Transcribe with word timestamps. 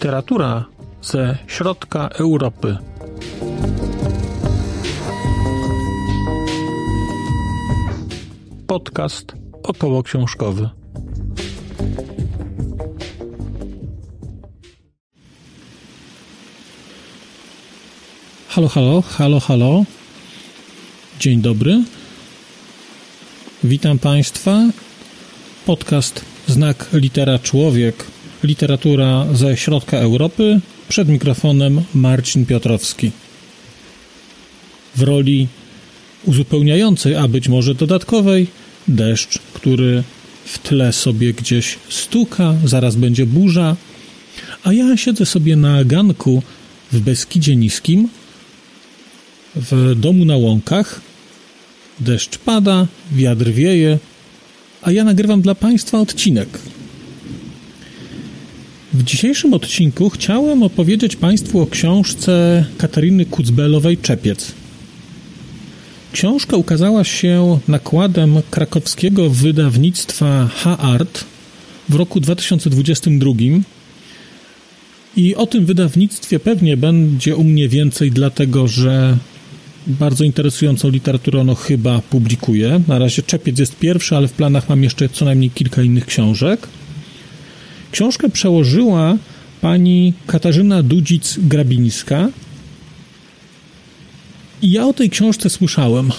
Literatura 0.00 0.64
ze 1.02 1.38
środka 1.46 2.08
Europy. 2.08 2.76
Podcast 8.66 9.32
około 9.62 10.02
książkowy. 10.02 10.68
Halo, 18.48 18.68
halo, 18.68 19.02
halo, 19.02 19.40
halo. 19.40 19.84
Dzień 21.18 21.40
dobry. 21.40 21.82
Witam 23.64 23.98
Państwa. 23.98 24.60
Podcast 25.66 26.24
Znak 26.46 26.86
Litera 26.92 27.38
Człowiek 27.38 28.19
literatura 28.42 29.26
ze 29.32 29.56
środka 29.56 29.98
Europy. 29.98 30.60
Przed 30.88 31.08
mikrofonem 31.08 31.82
Marcin 31.94 32.46
Piotrowski. 32.46 33.10
W 34.96 35.02
roli 35.02 35.48
uzupełniającej, 36.24 37.16
a 37.16 37.28
być 37.28 37.48
może 37.48 37.74
dodatkowej, 37.74 38.46
deszcz, 38.88 39.38
który 39.52 40.02
w 40.44 40.58
tle 40.58 40.92
sobie 40.92 41.32
gdzieś 41.32 41.78
stuka, 41.88 42.54
zaraz 42.64 42.96
będzie 42.96 43.26
burza, 43.26 43.76
a 44.64 44.72
ja 44.72 44.96
siedzę 44.96 45.26
sobie 45.26 45.56
na 45.56 45.84
ganku 45.84 46.42
w 46.92 47.00
Beskidzie 47.00 47.56
Niskim, 47.56 48.08
w 49.56 49.94
domu 49.96 50.24
na 50.24 50.36
łąkach. 50.36 51.00
Deszcz 52.00 52.38
pada, 52.38 52.86
wiatr 53.12 53.50
wieje, 53.50 53.98
a 54.82 54.92
ja 54.92 55.04
nagrywam 55.04 55.42
dla 55.42 55.54
Państwa 55.54 56.00
odcinek. 56.00 56.48
W 58.94 59.02
dzisiejszym 59.02 59.54
odcinku 59.54 60.10
chciałem 60.10 60.62
opowiedzieć 60.62 61.16
Państwu 61.16 61.60
o 61.60 61.66
książce 61.66 62.64
Katariny 62.78 63.26
Kucbelowej 63.26 63.98
Czepiec. 63.98 64.52
Książka 66.12 66.56
ukazała 66.56 67.04
się 67.04 67.58
nakładem 67.68 68.42
krakowskiego 68.50 69.30
wydawnictwa 69.30 70.48
H-Art 70.54 71.24
w 71.88 71.94
roku 71.94 72.20
2022 72.20 73.32
i 75.16 75.34
o 75.34 75.46
tym 75.46 75.66
wydawnictwie 75.66 76.40
pewnie 76.40 76.76
będzie 76.76 77.36
u 77.36 77.44
mnie 77.44 77.68
więcej, 77.68 78.10
dlatego 78.10 78.68
że 78.68 79.16
bardzo 79.86 80.24
interesującą 80.24 80.90
literaturę 80.90 81.40
ono 81.40 81.54
chyba 81.54 82.00
publikuje. 82.10 82.80
Na 82.88 82.98
razie 82.98 83.22
Czepiec 83.22 83.58
jest 83.58 83.76
pierwszy, 83.76 84.16
ale 84.16 84.28
w 84.28 84.32
planach 84.32 84.68
mam 84.68 84.82
jeszcze 84.82 85.08
co 85.08 85.24
najmniej 85.24 85.50
kilka 85.50 85.82
innych 85.82 86.06
książek. 86.06 86.68
Książkę 87.92 88.28
przełożyła 88.28 89.16
pani 89.60 90.12
Katarzyna 90.26 90.82
Dudzic-Grabińska 90.82 92.28
i 94.62 94.70
ja 94.70 94.86
o 94.86 94.92
tej 94.92 95.10
książce 95.10 95.50
słyszałem. 95.50 96.10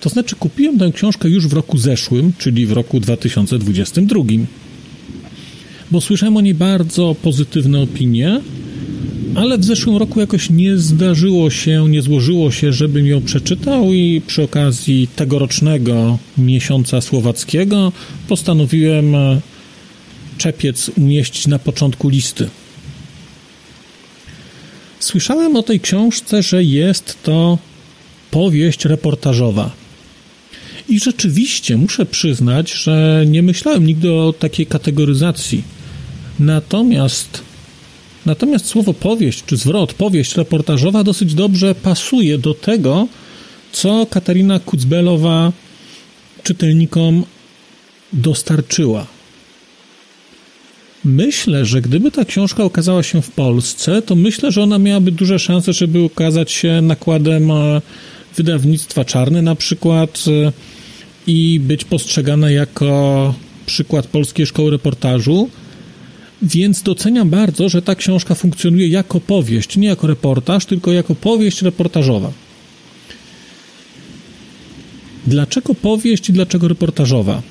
To 0.00 0.08
znaczy 0.08 0.36
kupiłem 0.36 0.78
tę 0.78 0.90
książkę 0.94 1.28
już 1.28 1.46
w 1.48 1.52
roku 1.52 1.78
zeszłym, 1.78 2.32
czyli 2.38 2.66
w 2.66 2.72
roku 2.72 3.00
2022. 3.00 4.22
Bo 5.90 6.00
słyszałem 6.00 6.36
o 6.36 6.40
niej 6.40 6.54
bardzo 6.54 7.16
pozytywne 7.22 7.80
opinie, 7.80 8.40
ale 9.34 9.58
w 9.58 9.64
zeszłym 9.64 9.96
roku 9.96 10.20
jakoś 10.20 10.50
nie 10.50 10.78
zdarzyło 10.78 11.50
się, 11.50 11.88
nie 11.88 12.02
złożyło 12.02 12.50
się, 12.50 12.72
żebym 12.72 13.06
ją 13.06 13.22
przeczytał 13.22 13.92
i 13.92 14.22
przy 14.26 14.42
okazji 14.42 15.08
tegorocznego 15.16 16.18
miesiąca 16.38 17.00
słowackiego 17.00 17.92
postanowiłem 18.28 19.14
czepiec 20.40 20.90
umieścić 20.96 21.46
na 21.46 21.58
początku 21.58 22.08
listy. 22.08 22.48
Słyszałem 25.00 25.56
o 25.56 25.62
tej 25.62 25.80
książce, 25.80 26.42
że 26.42 26.64
jest 26.64 27.22
to 27.22 27.58
powieść 28.30 28.84
reportażowa. 28.84 29.70
I 30.88 31.00
rzeczywiście 31.00 31.76
muszę 31.76 32.06
przyznać, 32.06 32.72
że 32.72 33.24
nie 33.26 33.42
myślałem 33.42 33.86
nigdy 33.86 34.12
o 34.12 34.32
takiej 34.32 34.66
kategoryzacji. 34.66 35.62
Natomiast 36.38 37.42
Natomiast 38.26 38.66
słowo 38.66 38.94
powieść, 38.94 39.44
czy 39.46 39.56
zwrot 39.56 39.94
powieść 39.94 40.36
reportażowa 40.36 41.04
dosyć 41.04 41.34
dobrze 41.34 41.74
pasuje 41.74 42.38
do 42.38 42.54
tego, 42.54 43.08
co 43.72 44.06
Katarina 44.10 44.60
Kucbelowa 44.60 45.52
czytelnikom 46.42 47.24
dostarczyła. 48.12 49.06
Myślę, 51.04 51.64
że 51.64 51.80
gdyby 51.80 52.10
ta 52.10 52.24
książka 52.24 52.64
ukazała 52.64 53.02
się 53.02 53.22
w 53.22 53.30
Polsce, 53.30 54.02
to 54.02 54.14
myślę, 54.14 54.52
że 54.52 54.62
ona 54.62 54.78
miałaby 54.78 55.12
duże 55.12 55.38
szanse, 55.38 55.72
żeby 55.72 56.00
ukazać 56.00 56.52
się 56.52 56.80
nakładem 56.82 57.50
e, 57.50 57.80
wydawnictwa 58.36 59.04
czarne 59.04 59.42
na 59.42 59.54
przykład 59.54 60.24
e, 60.46 60.52
i 61.26 61.60
być 61.60 61.84
postrzegana 61.84 62.50
jako 62.50 63.34
przykład 63.66 64.06
polskiej 64.06 64.46
szkoły 64.46 64.70
reportażu. 64.70 65.50
Więc 66.42 66.82
doceniam 66.82 67.30
bardzo, 67.30 67.68
że 67.68 67.82
ta 67.82 67.94
książka 67.94 68.34
funkcjonuje 68.34 68.88
jako 68.88 69.20
powieść, 69.20 69.76
nie 69.76 69.88
jako 69.88 70.06
reportaż, 70.06 70.66
tylko 70.66 70.92
jako 70.92 71.14
powieść 71.14 71.62
reportażowa. 71.62 72.32
Dlaczego 75.26 75.74
powieść 75.74 76.28
i 76.28 76.32
dlaczego 76.32 76.68
reportażowa? 76.68 77.42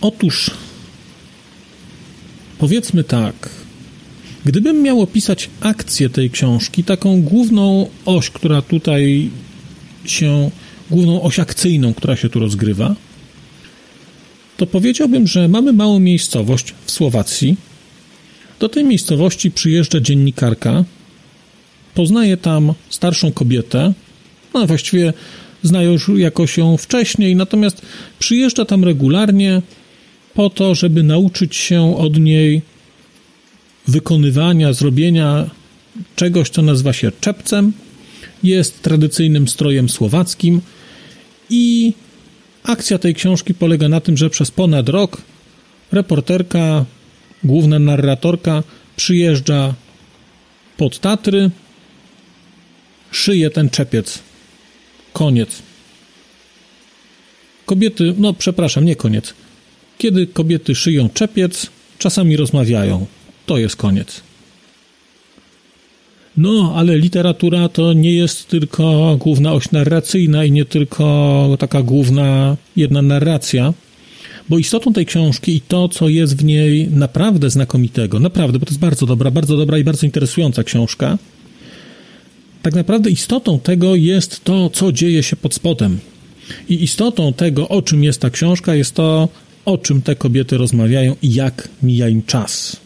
Otóż 0.00 0.50
Powiedzmy 2.58 3.04
tak. 3.04 3.50
Gdybym 4.44 4.82
miał 4.82 5.02
opisać 5.02 5.50
akcję 5.60 6.10
tej 6.10 6.30
książki, 6.30 6.84
taką 6.84 7.22
główną 7.22 7.88
oś, 8.04 8.30
która 8.30 8.62
tutaj 8.62 9.30
się, 10.04 10.50
główną 10.90 11.22
oś 11.22 11.38
akcyjną, 11.38 11.94
która 11.94 12.16
się 12.16 12.28
tu 12.28 12.40
rozgrywa, 12.40 12.94
to 14.56 14.66
powiedziałbym, 14.66 15.26
że 15.26 15.48
mamy 15.48 15.72
małą 15.72 15.98
miejscowość 15.98 16.74
w 16.84 16.90
Słowacji. 16.90 17.56
Do 18.60 18.68
tej 18.68 18.84
miejscowości 18.84 19.50
przyjeżdża 19.50 20.00
dziennikarka, 20.00 20.84
poznaje 21.94 22.36
tam 22.36 22.74
starszą 22.90 23.32
kobietę, 23.32 23.92
no 24.54 24.66
właściwie 24.66 25.12
znają 25.62 25.92
już 25.92 26.10
jakoś 26.16 26.58
ją 26.58 26.76
wcześniej, 26.76 27.36
natomiast 27.36 27.82
przyjeżdża 28.18 28.64
tam 28.64 28.84
regularnie, 28.84 29.62
po 30.38 30.50
to, 30.50 30.74
żeby 30.74 31.02
nauczyć 31.02 31.56
się 31.56 31.96
od 31.96 32.18
niej 32.18 32.62
wykonywania, 33.88 34.72
zrobienia 34.72 35.50
czegoś, 36.16 36.50
co 36.50 36.62
nazywa 36.62 36.92
się 36.92 37.12
czepcem. 37.20 37.72
Jest 38.42 38.82
tradycyjnym 38.82 39.48
strojem 39.48 39.88
słowackim 39.88 40.60
i 41.50 41.92
akcja 42.62 42.98
tej 42.98 43.14
książki 43.14 43.54
polega 43.54 43.88
na 43.88 44.00
tym, 44.00 44.16
że 44.16 44.30
przez 44.30 44.50
ponad 44.50 44.88
rok 44.88 45.22
reporterka, 45.92 46.84
główna 47.44 47.78
narratorka 47.78 48.62
przyjeżdża 48.96 49.74
pod 50.76 50.98
Tatry, 50.98 51.50
szyje 53.10 53.50
ten 53.50 53.70
czepiec. 53.70 54.18
Koniec. 55.12 55.62
Kobiety, 57.66 58.14
no 58.18 58.32
przepraszam, 58.32 58.84
nie 58.84 58.96
koniec. 58.96 59.34
Kiedy 59.98 60.26
kobiety 60.26 60.74
szyją 60.74 61.08
czepiec, 61.08 61.66
czasami 61.98 62.36
rozmawiają. 62.36 63.06
To 63.46 63.58
jest 63.58 63.76
koniec. 63.76 64.20
No, 66.36 66.72
ale 66.76 66.98
literatura 66.98 67.68
to 67.68 67.92
nie 67.92 68.12
jest 68.12 68.48
tylko 68.48 69.16
główna 69.20 69.52
oś 69.52 69.70
narracyjna 69.70 70.44
i 70.44 70.50
nie 70.50 70.64
tylko 70.64 71.56
taka 71.58 71.82
główna 71.82 72.56
jedna 72.76 73.02
narracja, 73.02 73.74
bo 74.48 74.58
istotą 74.58 74.92
tej 74.92 75.06
książki 75.06 75.56
i 75.56 75.60
to, 75.60 75.88
co 75.88 76.08
jest 76.08 76.36
w 76.36 76.44
niej 76.44 76.88
naprawdę 76.90 77.50
znakomitego, 77.50 78.20
naprawdę, 78.20 78.58
bo 78.58 78.66
to 78.66 78.70
jest 78.70 78.80
bardzo 78.80 79.06
dobra, 79.06 79.30
bardzo 79.30 79.56
dobra 79.56 79.78
i 79.78 79.84
bardzo 79.84 80.06
interesująca 80.06 80.64
książka, 80.64 81.18
tak 82.62 82.74
naprawdę 82.74 83.10
istotą 83.10 83.60
tego 83.60 83.94
jest 83.94 84.44
to, 84.44 84.70
co 84.70 84.92
dzieje 84.92 85.22
się 85.22 85.36
pod 85.36 85.54
spodem. 85.54 85.98
I 86.68 86.82
istotą 86.82 87.32
tego, 87.32 87.68
o 87.68 87.82
czym 87.82 88.04
jest 88.04 88.20
ta 88.20 88.30
książka, 88.30 88.74
jest 88.74 88.94
to, 88.94 89.28
o 89.68 89.78
czym 89.78 90.02
te 90.02 90.16
kobiety 90.16 90.58
rozmawiają 90.58 91.16
i 91.22 91.34
jak 91.34 91.68
mija 91.82 92.08
im 92.08 92.22
czas. 92.22 92.76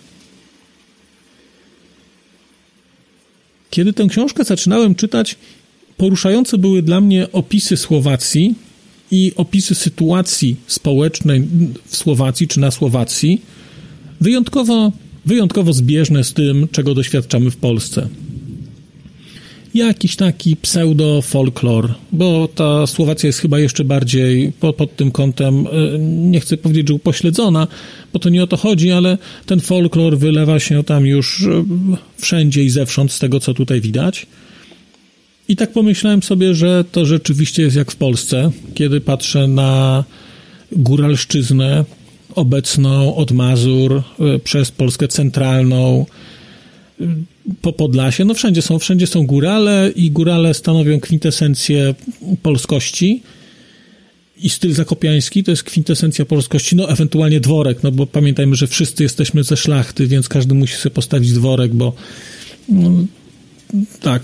Kiedy 3.70 3.92
tę 3.92 4.06
książkę 4.06 4.44
zaczynałem 4.44 4.94
czytać, 4.94 5.36
poruszające 5.96 6.58
były 6.58 6.82
dla 6.82 7.00
mnie 7.00 7.32
opisy 7.32 7.76
Słowacji 7.76 8.54
i 9.10 9.32
opisy 9.36 9.74
sytuacji 9.74 10.56
społecznej 10.66 11.48
w 11.86 11.96
Słowacji 11.96 12.48
czy 12.48 12.60
na 12.60 12.70
Słowacji, 12.70 13.42
wyjątkowo, 14.20 14.92
wyjątkowo 15.26 15.72
zbieżne 15.72 16.24
z 16.24 16.32
tym, 16.32 16.68
czego 16.72 16.94
doświadczamy 16.94 17.50
w 17.50 17.56
Polsce. 17.56 18.08
Jakiś 19.74 20.16
taki 20.16 20.56
pseudo-folklor, 20.56 21.94
bo 22.12 22.48
ta 22.54 22.86
Słowacja 22.86 23.26
jest 23.26 23.38
chyba 23.38 23.58
jeszcze 23.58 23.84
bardziej 23.84 24.52
pod, 24.60 24.76
pod 24.76 24.96
tym 24.96 25.10
kątem, 25.10 25.66
e, 25.66 25.98
nie 25.98 26.40
chcę 26.40 26.56
powiedzieć, 26.56 26.88
że 26.88 26.94
upośledzona, 26.94 27.66
bo 28.12 28.18
to 28.18 28.28
nie 28.28 28.42
o 28.42 28.46
to 28.46 28.56
chodzi, 28.56 28.90
ale 28.90 29.18
ten 29.46 29.60
folklor 29.60 30.18
wylewa 30.18 30.60
się 30.60 30.84
tam 30.84 31.06
już 31.06 31.42
e, 31.42 31.64
wszędzie 32.18 32.62
i 32.62 32.70
zewsząd 32.70 33.12
z 33.12 33.18
tego, 33.18 33.40
co 33.40 33.54
tutaj 33.54 33.80
widać. 33.80 34.26
I 35.48 35.56
tak 35.56 35.72
pomyślałem 35.72 36.22
sobie, 36.22 36.54
że 36.54 36.84
to 36.92 37.06
rzeczywiście 37.06 37.62
jest 37.62 37.76
jak 37.76 37.90
w 37.90 37.96
Polsce, 37.96 38.50
kiedy 38.74 39.00
patrzę 39.00 39.48
na 39.48 40.04
góralszczyznę 40.72 41.84
obecną 42.34 43.16
od 43.16 43.32
Mazur 43.32 43.92
e, 43.94 44.38
przez 44.38 44.70
Polskę 44.70 45.08
centralną, 45.08 46.06
po 47.60 47.72
Podlasie, 47.72 48.24
no 48.24 48.34
wszędzie 48.34 48.62
są, 48.62 48.78
wszędzie 48.78 49.06
są 49.06 49.26
górale 49.26 49.92
i 49.96 50.10
górale 50.10 50.54
stanowią 50.54 51.00
kwintesencję 51.00 51.94
polskości 52.42 53.22
i 54.36 54.50
styl 54.50 54.72
zakopiański 54.72 55.44
to 55.44 55.50
jest 55.50 55.62
kwintesencja 55.62 56.24
polskości, 56.24 56.76
no 56.76 56.90
ewentualnie 56.90 57.40
dworek, 57.40 57.82
no 57.82 57.92
bo 57.92 58.06
pamiętajmy, 58.06 58.56
że 58.56 58.66
wszyscy 58.66 59.02
jesteśmy 59.02 59.44
ze 59.44 59.56
szlachty, 59.56 60.06
więc 60.06 60.28
każdy 60.28 60.54
musi 60.54 60.76
sobie 60.76 60.94
postawić 60.94 61.32
dworek, 61.32 61.74
bo 61.74 61.92
no, 62.68 62.90
tak, 64.00 64.22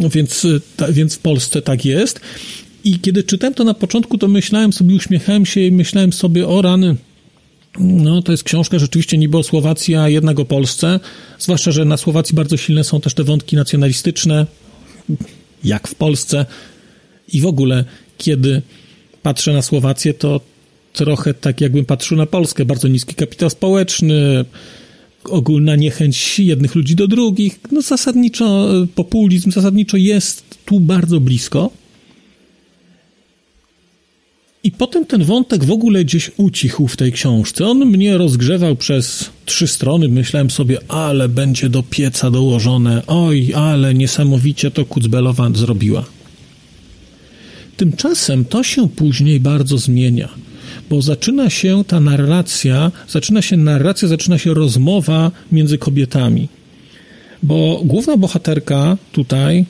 więc, 0.00 0.46
ta, 0.76 0.92
więc 0.92 1.14
w 1.14 1.18
Polsce 1.18 1.62
tak 1.62 1.84
jest. 1.84 2.20
I 2.84 2.98
kiedy 3.00 3.24
czytałem 3.24 3.54
to 3.54 3.64
na 3.64 3.74
początku, 3.74 4.18
to 4.18 4.28
myślałem 4.28 4.72
sobie, 4.72 4.94
uśmiechałem 4.94 5.46
się 5.46 5.60
i 5.60 5.72
myślałem 5.72 6.12
sobie, 6.12 6.48
o 6.48 6.62
rany, 6.62 6.96
no, 7.78 8.22
to 8.22 8.32
jest 8.32 8.44
książka 8.44 8.78
rzeczywiście 8.78 9.18
niby 9.18 9.38
o 9.38 9.42
Słowacji, 9.42 9.94
a 9.94 10.08
jednak 10.08 10.40
o 10.40 10.44
Polsce. 10.44 11.00
Zwłaszcza, 11.38 11.72
że 11.72 11.84
na 11.84 11.96
Słowacji 11.96 12.34
bardzo 12.34 12.56
silne 12.56 12.84
są 12.84 13.00
też 13.00 13.14
te 13.14 13.24
wątki 13.24 13.56
nacjonalistyczne, 13.56 14.46
jak 15.64 15.88
w 15.88 15.94
Polsce. 15.94 16.46
I 17.32 17.40
w 17.40 17.46
ogóle, 17.46 17.84
kiedy 18.18 18.62
patrzę 19.22 19.52
na 19.52 19.62
Słowację, 19.62 20.14
to 20.14 20.40
trochę 20.92 21.34
tak 21.34 21.60
jakbym 21.60 21.84
patrzył 21.84 22.16
na 22.16 22.26
Polskę. 22.26 22.64
Bardzo 22.64 22.88
niski 22.88 23.14
kapitał 23.14 23.50
społeczny, 23.50 24.44
ogólna 25.24 25.76
niechęć 25.76 26.38
jednych 26.38 26.74
ludzi 26.74 26.96
do 26.96 27.08
drugich. 27.08 27.60
No 27.72 27.82
zasadniczo 27.82 28.68
populizm, 28.94 29.50
zasadniczo 29.50 29.96
jest 29.96 30.44
tu 30.64 30.80
bardzo 30.80 31.20
blisko. 31.20 31.70
I 34.64 34.70
potem 34.70 35.06
ten 35.06 35.24
wątek 35.24 35.64
w 35.64 35.70
ogóle 35.70 36.04
gdzieś 36.04 36.30
ucichł 36.36 36.88
w 36.88 36.96
tej 36.96 37.12
książce. 37.12 37.66
On 37.66 37.78
mnie 37.78 38.18
rozgrzewał 38.18 38.76
przez 38.76 39.30
trzy 39.44 39.66
strony. 39.66 40.08
Myślałem 40.08 40.50
sobie, 40.50 40.78
ale 40.88 41.28
będzie 41.28 41.68
do 41.68 41.82
pieca 41.82 42.30
dołożone. 42.30 43.02
Oj, 43.06 43.54
ale 43.54 43.94
niesamowicie 43.94 44.70
to 44.70 44.84
Kucbelowa 44.84 45.50
zrobiła. 45.54 46.04
Tymczasem 47.76 48.44
to 48.44 48.62
się 48.62 48.88
później 48.88 49.40
bardzo 49.40 49.78
zmienia, 49.78 50.28
bo 50.90 51.02
zaczyna 51.02 51.50
się 51.50 51.84
ta 51.86 52.00
narracja, 52.00 52.92
zaczyna 53.08 53.42
się 53.42 53.56
narracja, 53.56 54.08
zaczyna 54.08 54.38
się 54.38 54.54
rozmowa 54.54 55.30
między 55.52 55.78
kobietami. 55.78 56.48
Bo 57.42 57.80
główna 57.84 58.16
bohaterka 58.16 58.96
tutaj, 59.12 59.64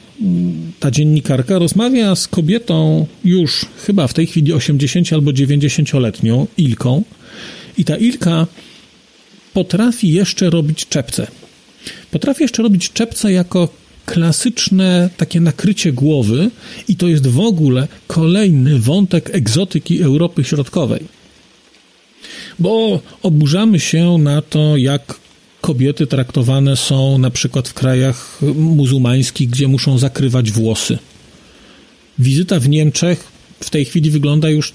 ta 0.80 0.90
dziennikarka, 0.90 1.58
rozmawia 1.58 2.14
z 2.14 2.28
kobietą 2.28 3.06
już 3.24 3.66
chyba 3.86 4.06
w 4.06 4.14
tej 4.14 4.26
chwili 4.26 4.52
80 4.52 5.12
albo 5.12 5.30
90-letnią, 5.30 6.46
Ilką. 6.58 7.02
I 7.78 7.84
ta 7.84 7.96
Ilka 7.96 8.46
potrafi 9.52 10.08
jeszcze 10.08 10.50
robić 10.50 10.86
czepce. 10.88 11.26
Potrafi 12.10 12.42
jeszcze 12.42 12.62
robić 12.62 12.92
czepce 12.92 13.32
jako 13.32 13.68
klasyczne 14.06 15.10
takie 15.16 15.40
nakrycie 15.40 15.92
głowy 15.92 16.50
i 16.88 16.96
to 16.96 17.08
jest 17.08 17.26
w 17.26 17.40
ogóle 17.40 17.88
kolejny 18.06 18.78
wątek 18.78 19.30
egzotyki 19.34 20.02
Europy 20.02 20.44
Środkowej. 20.44 21.04
Bo 22.58 23.00
oburzamy 23.22 23.80
się 23.80 24.18
na 24.18 24.42
to, 24.42 24.76
jak 24.76 25.21
kobiety 25.62 26.06
traktowane 26.06 26.76
są 26.76 27.18
na 27.18 27.30
przykład 27.30 27.68
w 27.68 27.74
krajach 27.74 28.40
muzułmańskich, 28.54 29.50
gdzie 29.50 29.68
muszą 29.68 29.98
zakrywać 29.98 30.50
włosy. 30.50 30.98
Wizyta 32.18 32.60
w 32.60 32.68
Niemczech 32.68 33.24
w 33.60 33.70
tej 33.70 33.84
chwili 33.84 34.10
wygląda 34.10 34.50
już 34.50 34.72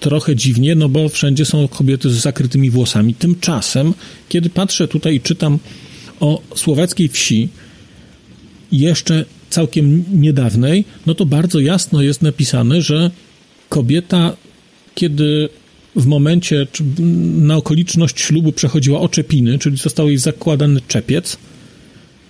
trochę 0.00 0.36
dziwnie, 0.36 0.74
no 0.74 0.88
bo 0.88 1.08
wszędzie 1.08 1.44
są 1.44 1.68
kobiety 1.68 2.10
z 2.10 2.14
zakrytymi 2.14 2.70
włosami. 2.70 3.14
Tymczasem, 3.14 3.94
kiedy 4.28 4.50
patrzę 4.50 4.88
tutaj 4.88 5.14
i 5.14 5.20
czytam 5.20 5.58
o 6.20 6.42
słowackiej 6.54 7.08
wsi, 7.08 7.48
jeszcze 8.72 9.24
całkiem 9.50 10.04
niedawnej, 10.12 10.84
no 11.06 11.14
to 11.14 11.26
bardzo 11.26 11.60
jasno 11.60 12.02
jest 12.02 12.22
napisane, 12.22 12.82
że 12.82 13.10
kobieta, 13.68 14.36
kiedy 14.94 15.48
w 15.96 16.06
momencie, 16.06 16.66
na 17.38 17.56
okoliczność 17.56 18.20
ślubu 18.20 18.52
przechodziła 18.52 19.00
oczepiny, 19.00 19.58
czyli 19.58 19.76
został 19.76 20.08
jej 20.08 20.18
zakładany 20.18 20.80
czepiec, 20.88 21.36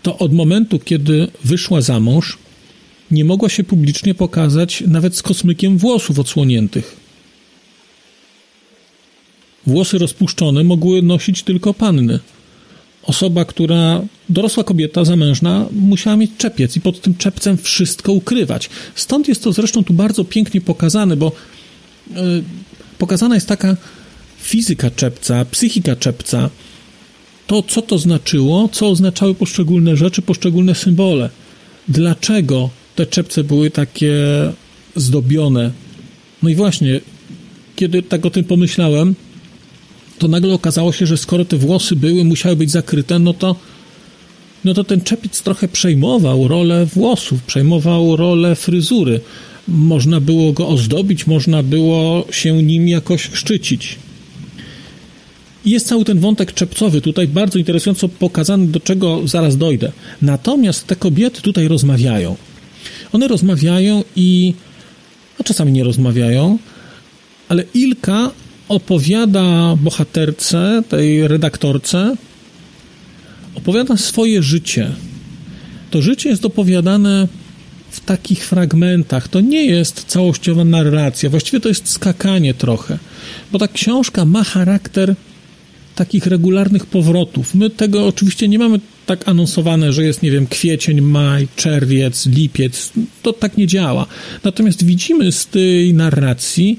to 0.03 0.19
od 0.19 0.33
momentu, 0.33 0.79
kiedy 0.79 1.29
wyszła 1.45 1.81
za 1.81 2.01
mąż, 2.01 2.39
nie 3.11 3.25
mogła 3.25 3.49
się 3.49 3.65
publicznie 3.65 4.15
pokazać 4.15 4.83
nawet 4.87 5.17
z 5.17 5.23
kosmykiem 5.23 5.79
włosów 5.79 6.19
odsłoniętych. 6.19 6.97
Włosy 9.67 9.99
rozpuszczone 9.99 10.65
mogły 10.65 11.03
nosić 11.03 11.43
tylko 11.43 11.75
panny. 11.75 12.19
Osoba, 13.03 13.45
która, 13.45 14.03
dorosła 14.29 14.65
kobieta 14.65 15.05
zamężna, 15.05 15.67
musiała 15.73 16.17
mieć 16.17 16.31
czepiec 16.39 16.77
i 16.77 16.81
pod 16.81 17.01
tym 17.01 17.17
czepcem 17.17 17.59
wszystko 17.59 18.13
ukrywać. 18.13 18.71
Stąd 18.95 19.29
jest 19.29 19.45
to 19.45 19.53
zresztą 19.53 19.85
tu 19.85 19.93
bardzo 19.93 20.25
pięknie 20.25 20.61
pokazane, 20.61 21.17
bo 21.17 21.33
yy, 22.11 22.45
pokazana 22.99 23.35
jest 23.35 23.49
taka 23.49 23.77
fizyka 24.39 24.91
czepca, 24.91 25.45
psychika 25.45 25.97
czepca, 25.97 26.51
to 27.47 27.63
co 27.63 27.83
to 27.83 27.99
znaczyło, 27.99 28.69
co 28.73 28.89
oznaczały 28.89 29.35
poszczególne 29.35 29.97
rzeczy, 29.97 30.23
poszczególne 30.23 30.75
symbole. 30.75 31.31
Dlaczego 31.89 32.71
te 32.97 33.07
czepce 33.07 33.45
były 33.45 33.71
takie 33.71 34.15
zdobione? 34.97 35.71
No 36.43 36.49
i 36.49 36.55
właśnie, 36.55 37.01
kiedy 37.77 38.03
tak 38.03 38.27
o 38.27 38.31
tym 38.31 38.45
pomyślałem, 38.45 39.15
to 40.19 40.29
nagle 40.29 40.55
okazało 40.55 40.93
się, 40.93 41.07
że 41.07 41.17
skoro 41.17 41.45
te 41.45 41.57
włosy 41.57 41.97
były, 41.97 42.25
musiały 42.25 42.57
być 42.57 42.71
zakryte, 42.71 43.19
no 43.19 43.35
to 43.35 43.57
no 44.65 44.75
to 44.75 44.85
ten 44.85 45.01
czepiec 45.01 45.43
trochę 45.43 45.69
przejmował 45.69 46.49
rolę 46.49 46.87
włosów, 46.87 47.43
przejmował 47.43 48.17
rolę 48.17 48.57
fryzury 48.57 49.21
można 49.69 50.21
było 50.21 50.53
go 50.53 50.69
ozdobić, 50.69 51.27
można 51.27 51.63
było 51.63 52.27
się 52.31 52.63
nim 52.63 52.89
jakoś 52.89 53.31
szczycić. 53.33 53.99
Jest 55.65 55.87
cały 55.87 56.05
ten 56.05 56.19
wątek 56.19 56.53
czepcowy 56.53 57.01
tutaj 57.01 57.29
bardzo 57.29 57.59
interesująco 57.59 58.09
pokazany, 58.09 58.67
do 58.67 58.81
czego 58.81 59.21
zaraz 59.29 59.57
dojdę. 59.57 59.93
Natomiast 60.23 60.87
te 60.87 60.97
kobiety 60.97 61.43
tutaj 61.43 61.69
rozmawiają. 61.69 62.37
One 63.13 63.29
rozmawiają 63.29 64.05
i 64.17 64.55
a 65.41 65.45
czasami 65.45 65.73
nie 65.73 65.85
rozmawiają, 65.85 66.59
ale 67.49 67.65
Ilka 67.75 68.31
opowiada 68.69 69.77
bohaterce, 69.77 70.83
tej 70.89 71.29
redaktorce, 71.29 72.17
opowiada 73.55 73.97
swoje 73.97 74.43
życie. 74.43 74.93
To 75.91 76.03
życie 76.03 76.29
jest 76.29 76.45
opowiadane 76.45 77.29
w 77.95 78.01
takich 78.01 78.47
fragmentach. 78.47 79.29
To 79.29 79.41
nie 79.41 79.65
jest 79.65 80.05
całościowa 80.05 80.65
narracja, 80.65 81.31
właściwie 81.31 81.61
to 81.61 81.69
jest 81.69 81.91
skakanie 81.91 82.55
trochę, 82.55 82.99
bo 83.53 83.59
ta 83.59 83.69
książka 83.69 84.25
ma 84.25 84.45
charakter 84.45 85.15
takich 85.95 86.27
regularnych 86.27 86.87
powrotów. 86.87 87.55
My 87.55 87.71
tego 87.71 88.07
oczywiście 88.07 88.49
nie 88.49 88.59
mamy 88.59 88.81
tak 89.07 89.29
anonsowane, 89.29 89.93
że 89.93 90.05
jest, 90.05 90.23
nie 90.23 90.31
wiem, 90.31 90.47
kwiecień, 90.47 91.01
maj, 91.01 91.49
czerwiec, 91.57 92.27
lipiec. 92.27 92.93
To 93.23 93.33
tak 93.33 93.57
nie 93.57 93.67
działa. 93.67 94.07
Natomiast 94.45 94.85
widzimy 94.85 95.33
z 95.33 95.47
tej 95.47 95.95
narracji, 95.95 96.79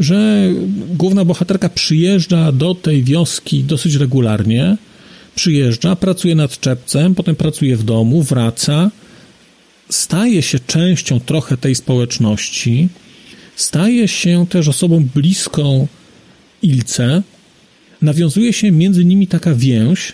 że 0.00 0.50
główna 0.94 1.24
bohaterka 1.24 1.68
przyjeżdża 1.68 2.52
do 2.52 2.74
tej 2.74 3.04
wioski 3.04 3.64
dosyć 3.64 3.94
regularnie. 3.94 4.76
Przyjeżdża, 5.34 5.96
pracuje 5.96 6.34
nad 6.34 6.60
czepcem, 6.60 7.14
potem 7.14 7.36
pracuje 7.36 7.76
w 7.76 7.82
domu, 7.82 8.22
wraca, 8.22 8.90
staje 9.88 10.42
się 10.42 10.58
częścią 10.58 11.20
trochę 11.20 11.56
tej 11.56 11.74
społeczności, 11.74 12.88
staje 13.56 14.08
się 14.08 14.46
też 14.46 14.68
osobą 14.68 15.08
bliską 15.14 15.88
Ilce, 16.62 17.22
nawiązuje 18.02 18.52
się 18.52 18.70
między 18.72 19.04
nimi 19.04 19.26
taka 19.26 19.54
więź, 19.54 20.12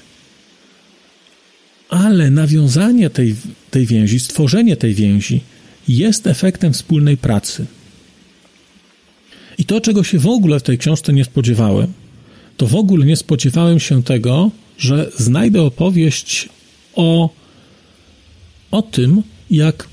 ale 1.89 2.31
nawiązanie 2.31 3.11
tej, 3.11 3.35
tej 3.71 3.87
więzi, 3.87 4.21
stworzenie 4.21 4.77
tej 4.77 4.95
więzi 4.95 5.41
jest 5.89 6.27
efektem 6.27 6.73
wspólnej 6.73 7.17
pracy. 7.17 7.67
I 9.59 9.65
to, 9.65 9.81
czego 9.81 10.05
się 10.05 10.19
w 10.19 10.27
ogóle 10.27 10.61
w 10.61 10.63
tej 10.63 10.79
książce 10.79 11.13
nie 11.13 11.25
spodziewałem, 11.25 11.93
to 12.57 12.67
w 12.67 12.75
ogóle 12.75 13.07
nie 13.07 13.17
spodziewałem 13.17 13.81
się 13.81 14.03
tego, 14.03 14.51
że 14.79 15.11
znajdę 15.19 15.63
opowieść 15.63 16.49
o, 16.95 17.31
o 18.71 18.83
tym, 18.83 19.23
jak 19.53 19.89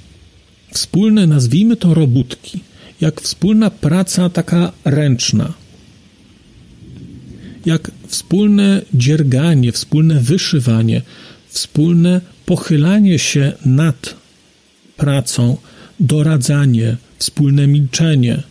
wspólne, 0.71 1.27
nazwijmy 1.27 1.75
to 1.75 1.93
robótki, 1.93 2.59
jak 3.01 3.21
wspólna 3.21 3.69
praca 3.69 4.29
taka 4.29 4.71
ręczna, 4.85 5.53
jak 7.65 7.91
wspólne 8.07 8.81
dzierganie, 8.93 9.71
wspólne 9.71 10.19
wyszywanie, 10.19 11.01
wspólne 11.47 12.21
pochylanie 12.45 13.19
się 13.19 13.53
nad 13.65 14.15
pracą, 14.97 15.57
doradzanie, 15.99 16.97
wspólne 17.17 17.67
milczenie. 17.67 18.43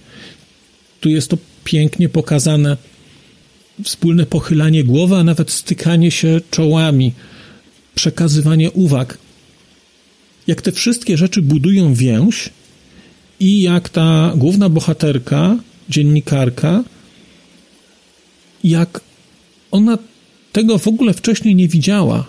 Tu 1.00 1.08
jest 1.08 1.30
to 1.30 1.38
pięknie 1.64 2.08
pokazane 2.08 2.76
wspólne 3.84 4.26
pochylanie 4.26 4.84
głowy, 4.84 5.16
a 5.16 5.24
nawet 5.24 5.50
stykanie 5.50 6.10
się 6.10 6.40
czołami, 6.50 7.12
przekazywanie 7.94 8.70
uwag. 8.70 9.18
Jak 10.48 10.62
te 10.62 10.72
wszystkie 10.72 11.16
rzeczy 11.16 11.42
budują 11.42 11.94
więź 11.94 12.50
i 13.40 13.60
jak 13.62 13.88
ta 13.88 14.32
główna 14.36 14.68
bohaterka, 14.68 15.56
dziennikarka, 15.88 16.84
jak 18.64 19.00
ona 19.70 19.98
tego 20.52 20.78
w 20.78 20.88
ogóle 20.88 21.14
wcześniej 21.14 21.54
nie 21.54 21.68
widziała, 21.68 22.26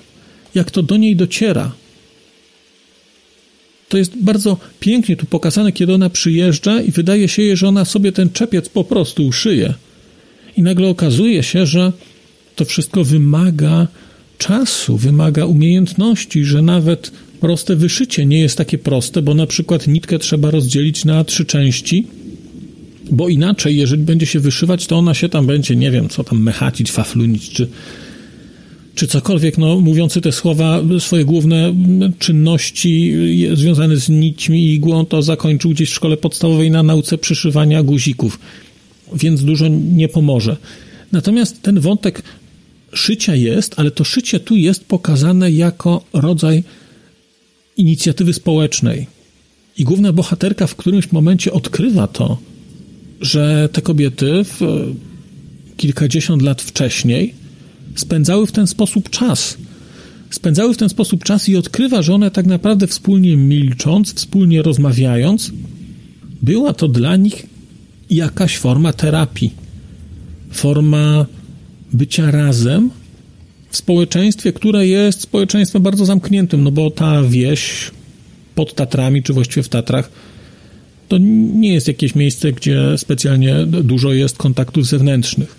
jak 0.55 0.71
to 0.71 0.83
do 0.83 0.97
niej 0.97 1.15
dociera. 1.15 1.71
To 3.89 3.97
jest 3.97 4.17
bardzo 4.17 4.57
pięknie 4.79 5.15
tu 5.15 5.25
pokazane, 5.25 5.71
kiedy 5.71 5.93
ona 5.93 6.09
przyjeżdża 6.09 6.81
i 6.81 6.91
wydaje 6.91 7.27
się 7.27 7.41
jej, 7.41 7.57
że 7.57 7.67
ona 7.67 7.85
sobie 7.85 8.11
ten 8.11 8.29
czepiec 8.29 8.69
po 8.69 8.83
prostu 8.83 9.27
uszyje. 9.27 9.73
I 10.57 10.61
nagle 10.61 10.87
okazuje 10.87 11.43
się, 11.43 11.65
że 11.65 11.91
to 12.55 12.65
wszystko 12.65 13.03
wymaga 13.03 13.87
czasu, 14.37 14.97
wymaga 14.97 15.45
umiejętności, 15.45 16.45
że 16.45 16.61
nawet 16.61 17.11
proste 17.39 17.75
wyszycie 17.75 18.25
nie 18.25 18.39
jest 18.39 18.57
takie 18.57 18.77
proste, 18.77 19.21
bo 19.21 19.33
na 19.33 19.47
przykład 19.47 19.87
nitkę 19.87 20.19
trzeba 20.19 20.51
rozdzielić 20.51 21.05
na 21.05 21.23
trzy 21.23 21.45
części, 21.45 22.07
bo 23.11 23.29
inaczej, 23.29 23.77
jeżeli 23.77 24.03
będzie 24.03 24.25
się 24.25 24.39
wyszywać, 24.39 24.87
to 24.87 24.97
ona 24.97 25.13
się 25.13 25.29
tam 25.29 25.47
będzie, 25.47 25.75
nie 25.75 25.91
wiem, 25.91 26.09
co 26.09 26.23
tam 26.23 26.41
mechacić, 26.41 26.91
faflunić, 26.91 27.49
czy, 27.49 27.67
czy 28.95 29.07
cokolwiek, 29.07 29.57
no, 29.57 29.79
mówiący 29.79 30.21
te 30.21 30.31
słowa, 30.31 30.81
swoje 30.99 31.25
główne 31.25 31.73
czynności 32.19 33.13
związane 33.53 33.97
z 33.97 34.09
nićmi 34.09 34.65
i 34.65 34.73
igłą, 34.73 35.05
to 35.05 35.21
zakończył 35.21 35.71
gdzieś 35.71 35.89
w 35.89 35.93
szkole 35.93 36.17
podstawowej 36.17 36.71
na 36.71 36.83
nauce 36.83 37.17
przyszywania 37.17 37.83
guzików 37.83 38.39
więc 39.13 39.43
dużo 39.43 39.67
nie 39.67 40.07
pomoże. 40.07 40.57
Natomiast 41.11 41.61
ten 41.61 41.79
wątek 41.79 42.23
szycia 42.93 43.35
jest, 43.35 43.73
ale 43.77 43.91
to 43.91 44.03
szycie 44.03 44.39
tu 44.39 44.55
jest 44.55 44.85
pokazane 44.85 45.51
jako 45.51 46.03
rodzaj 46.13 46.63
inicjatywy 47.79 48.33
społecznej. 48.33 49.07
I 49.77 49.83
główna 49.83 50.13
bohaterka 50.13 50.67
w 50.67 50.75
którymś 50.75 51.11
momencie 51.11 51.53
odkrywa 51.53 52.07
to, 52.07 52.37
że 53.21 53.69
te 53.71 53.81
kobiety 53.81 54.43
w 54.43 54.59
kilkadziesiąt 55.77 56.41
lat 56.41 56.61
wcześniej 56.61 57.33
spędzały 57.95 58.47
w 58.47 58.51
ten 58.51 58.67
sposób 58.67 59.09
czas. 59.09 59.57
Spędzały 60.29 60.73
w 60.73 60.77
ten 60.77 60.89
sposób 60.89 61.23
czas 61.23 61.49
i 61.49 61.57
odkrywa, 61.57 62.01
że 62.01 62.13
one 62.13 62.31
tak 62.31 62.45
naprawdę 62.45 62.87
wspólnie 62.87 63.37
milcząc, 63.37 64.13
wspólnie 64.13 64.61
rozmawiając, 64.61 65.51
była 66.41 66.73
to 66.73 66.87
dla 66.87 67.15
nich 67.15 67.45
jakaś 68.09 68.57
forma 68.57 68.93
terapii, 68.93 69.53
forma 70.51 71.25
bycia 71.93 72.31
razem 72.31 72.89
w 73.69 73.77
społeczeństwie, 73.77 74.53
które 74.53 74.87
jest 74.87 75.21
społeczeństwem 75.21 75.81
bardzo 75.81 76.05
zamkniętym, 76.05 76.63
no 76.63 76.71
bo 76.71 76.91
ta 76.91 77.23
wieś 77.23 77.91
pod 78.55 78.73
Tatrami, 78.75 79.23
czy 79.23 79.33
właściwie 79.33 79.63
w 79.63 79.69
Tatrach, 79.69 80.11
to 81.07 81.17
nie 81.53 81.73
jest 81.73 81.87
jakieś 81.87 82.15
miejsce, 82.15 82.51
gdzie 82.51 82.97
specjalnie 82.97 83.55
dużo 83.65 84.13
jest 84.13 84.37
kontaktów 84.37 84.85
zewnętrznych. 84.85 85.55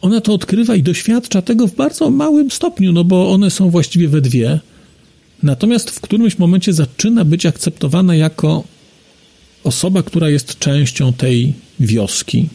Ona 0.00 0.20
to 0.20 0.34
odkrywa 0.34 0.76
i 0.76 0.82
doświadcza 0.82 1.42
tego 1.42 1.66
w 1.66 1.74
bardzo 1.74 2.10
małym 2.10 2.50
stopniu, 2.50 2.92
no 2.92 3.04
bo 3.04 3.30
one 3.30 3.50
są 3.50 3.70
właściwie 3.70 4.08
we 4.08 4.20
dwie. 4.20 4.60
Natomiast 5.42 5.90
w 5.90 6.00
którymś 6.00 6.38
momencie 6.38 6.72
zaczyna 6.72 7.24
być 7.24 7.46
akceptowana 7.46 8.14
jako 8.14 8.64
osoba, 9.64 10.02
która 10.02 10.28
jest 10.28 10.58
częścią 10.58 11.12
tej 11.12 11.52
wioski. 11.80 12.48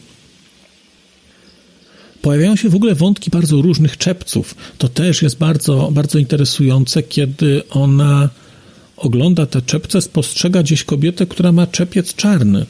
Pojawiają 2.24 2.56
się 2.56 2.68
w 2.68 2.74
ogóle 2.74 2.94
wątki 2.94 3.30
bardzo 3.30 3.62
różnych 3.62 3.98
czepców. 3.98 4.54
To 4.78 4.88
też 4.88 5.22
jest 5.22 5.38
bardzo, 5.38 5.90
bardzo 5.92 6.18
interesujące, 6.18 7.02
kiedy 7.02 7.62
ona 7.70 8.28
ogląda 8.96 9.46
te 9.46 9.62
czepce, 9.62 10.02
spostrzega 10.02 10.62
gdzieś 10.62 10.84
kobietę, 10.84 11.26
która 11.26 11.52
ma 11.52 11.66
czepiec 11.66 12.14
czarny 12.14 12.66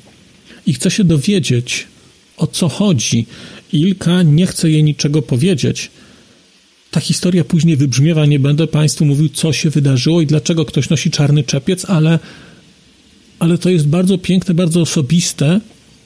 i 0.67 0.75
chce 0.75 0.91
się 0.91 1.05
dowiedzieć, 1.05 1.87
o 2.37 2.47
co 2.47 2.69
chodzi. 2.69 3.27
Ilka 3.73 4.23
nie 4.23 4.47
chce 4.47 4.71
jej 4.71 4.85
niczego 4.85 5.23
powiedzieć. 5.23 5.91
Ta 6.91 7.01
historia 7.01 7.45
później 7.45 7.77
wybrzmiewa, 7.77 8.27
nie 8.27 8.41
będę 8.41 8.67
Państwu 8.67 9.05
mówił, 9.05 9.29
co 9.29 9.53
się 9.53 9.71
wydarzyło 9.71 10.21
i 10.21 10.27
dlaczego 10.27 10.65
ktoś 10.65 10.91
nosi 10.91 11.11
czarny 11.11 11.43
czepiec, 11.43 11.85
ale 11.85 12.19
ale 13.39 13.59
to 13.59 13.71
jest 13.71 13.89
bardzo 13.89 14.19
piękne, 14.19 14.55
bardzo 14.55 14.81
osobiste 14.81 15.61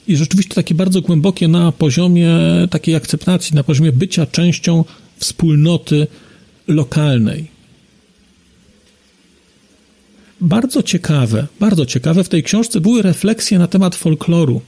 i 0.08 0.16
rzeczywiście 0.16 0.54
takie 0.54 0.74
bardzo 0.74 1.02
głębokie 1.02 1.48
na 1.48 1.72
poziomie 1.72 2.36
takiej 2.70 2.94
akceptacji, 2.94 3.56
na 3.56 3.64
poziomie 3.64 3.92
bycia 3.92 4.26
częścią 4.26 4.84
wspólnoty 5.16 6.06
lokalnej. 6.68 7.46
Bardzo 10.40 10.82
ciekawe, 10.82 11.46
bardzo 11.60 11.86
ciekawe 11.86 12.24
w 12.24 12.28
tej 12.28 12.42
książce 12.42 12.80
były 12.80 13.02
refleksje 13.02 13.58
na 13.58 13.66
temat 13.66 13.96
folkloru. 13.96 14.60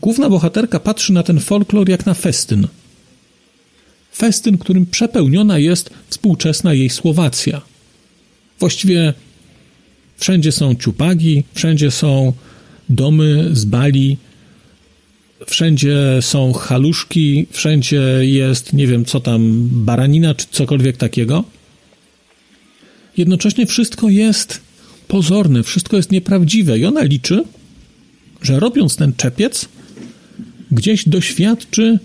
Główna 0.00 0.30
bohaterka 0.30 0.80
patrzy 0.80 1.12
na 1.12 1.22
ten 1.22 1.40
folklor 1.40 1.88
jak 1.88 2.06
na 2.06 2.14
festyn. 2.14 2.68
Festyn, 4.14 4.58
którym 4.58 4.86
przepełniona 4.86 5.58
jest 5.58 5.90
współczesna 6.08 6.74
jej 6.74 6.90
Słowacja. 6.90 7.60
Właściwie 8.58 9.14
Wszędzie 10.22 10.52
są 10.52 10.74
ciupagi, 10.74 11.44
wszędzie 11.54 11.90
są 11.90 12.32
domy 12.94 13.48
z 13.52 13.64
bali, 13.64 14.16
wszędzie 15.46 15.96
są 16.20 16.52
haluszki, 16.52 17.46
wszędzie 17.50 18.02
jest, 18.20 18.72
nie 18.72 18.86
wiem 18.86 19.04
co 19.04 19.20
tam, 19.20 19.68
baranina 19.70 20.34
czy 20.34 20.46
cokolwiek 20.50 20.96
takiego. 20.96 21.44
Jednocześnie 23.16 23.66
wszystko 23.66 24.08
jest 24.08 24.60
pozorne, 25.08 25.62
wszystko 25.62 25.96
jest 25.96 26.12
nieprawdziwe 26.12 26.78
i 26.78 26.84
ona 26.84 27.02
liczy, 27.02 27.44
że 28.42 28.60
robiąc 28.60 28.96
ten 28.96 29.12
czepiec, 29.12 29.68
gdzieś 30.70 31.08
doświadczy 31.08 31.98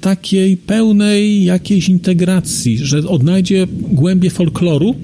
takiej 0.00 0.56
pełnej 0.56 1.44
jakiejś 1.44 1.88
integracji, 1.88 2.78
że 2.78 2.98
odnajdzie 2.98 3.66
głębie 3.70 4.30
folkloru, 4.30 4.94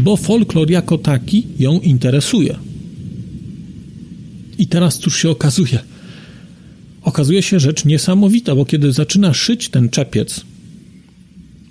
bo 0.00 0.16
folklor 0.16 0.70
jako 0.70 0.98
taki 0.98 1.46
ją 1.58 1.80
interesuje. 1.80 2.67
I 4.58 4.66
teraz 4.66 4.98
cóż 4.98 5.22
się 5.22 5.30
okazuje? 5.30 5.78
Okazuje 7.02 7.42
się 7.42 7.60
rzecz 7.60 7.84
niesamowita, 7.84 8.54
bo 8.54 8.64
kiedy 8.64 8.92
zaczyna 8.92 9.34
szyć 9.34 9.68
ten 9.68 9.88
czepiec, 9.88 10.44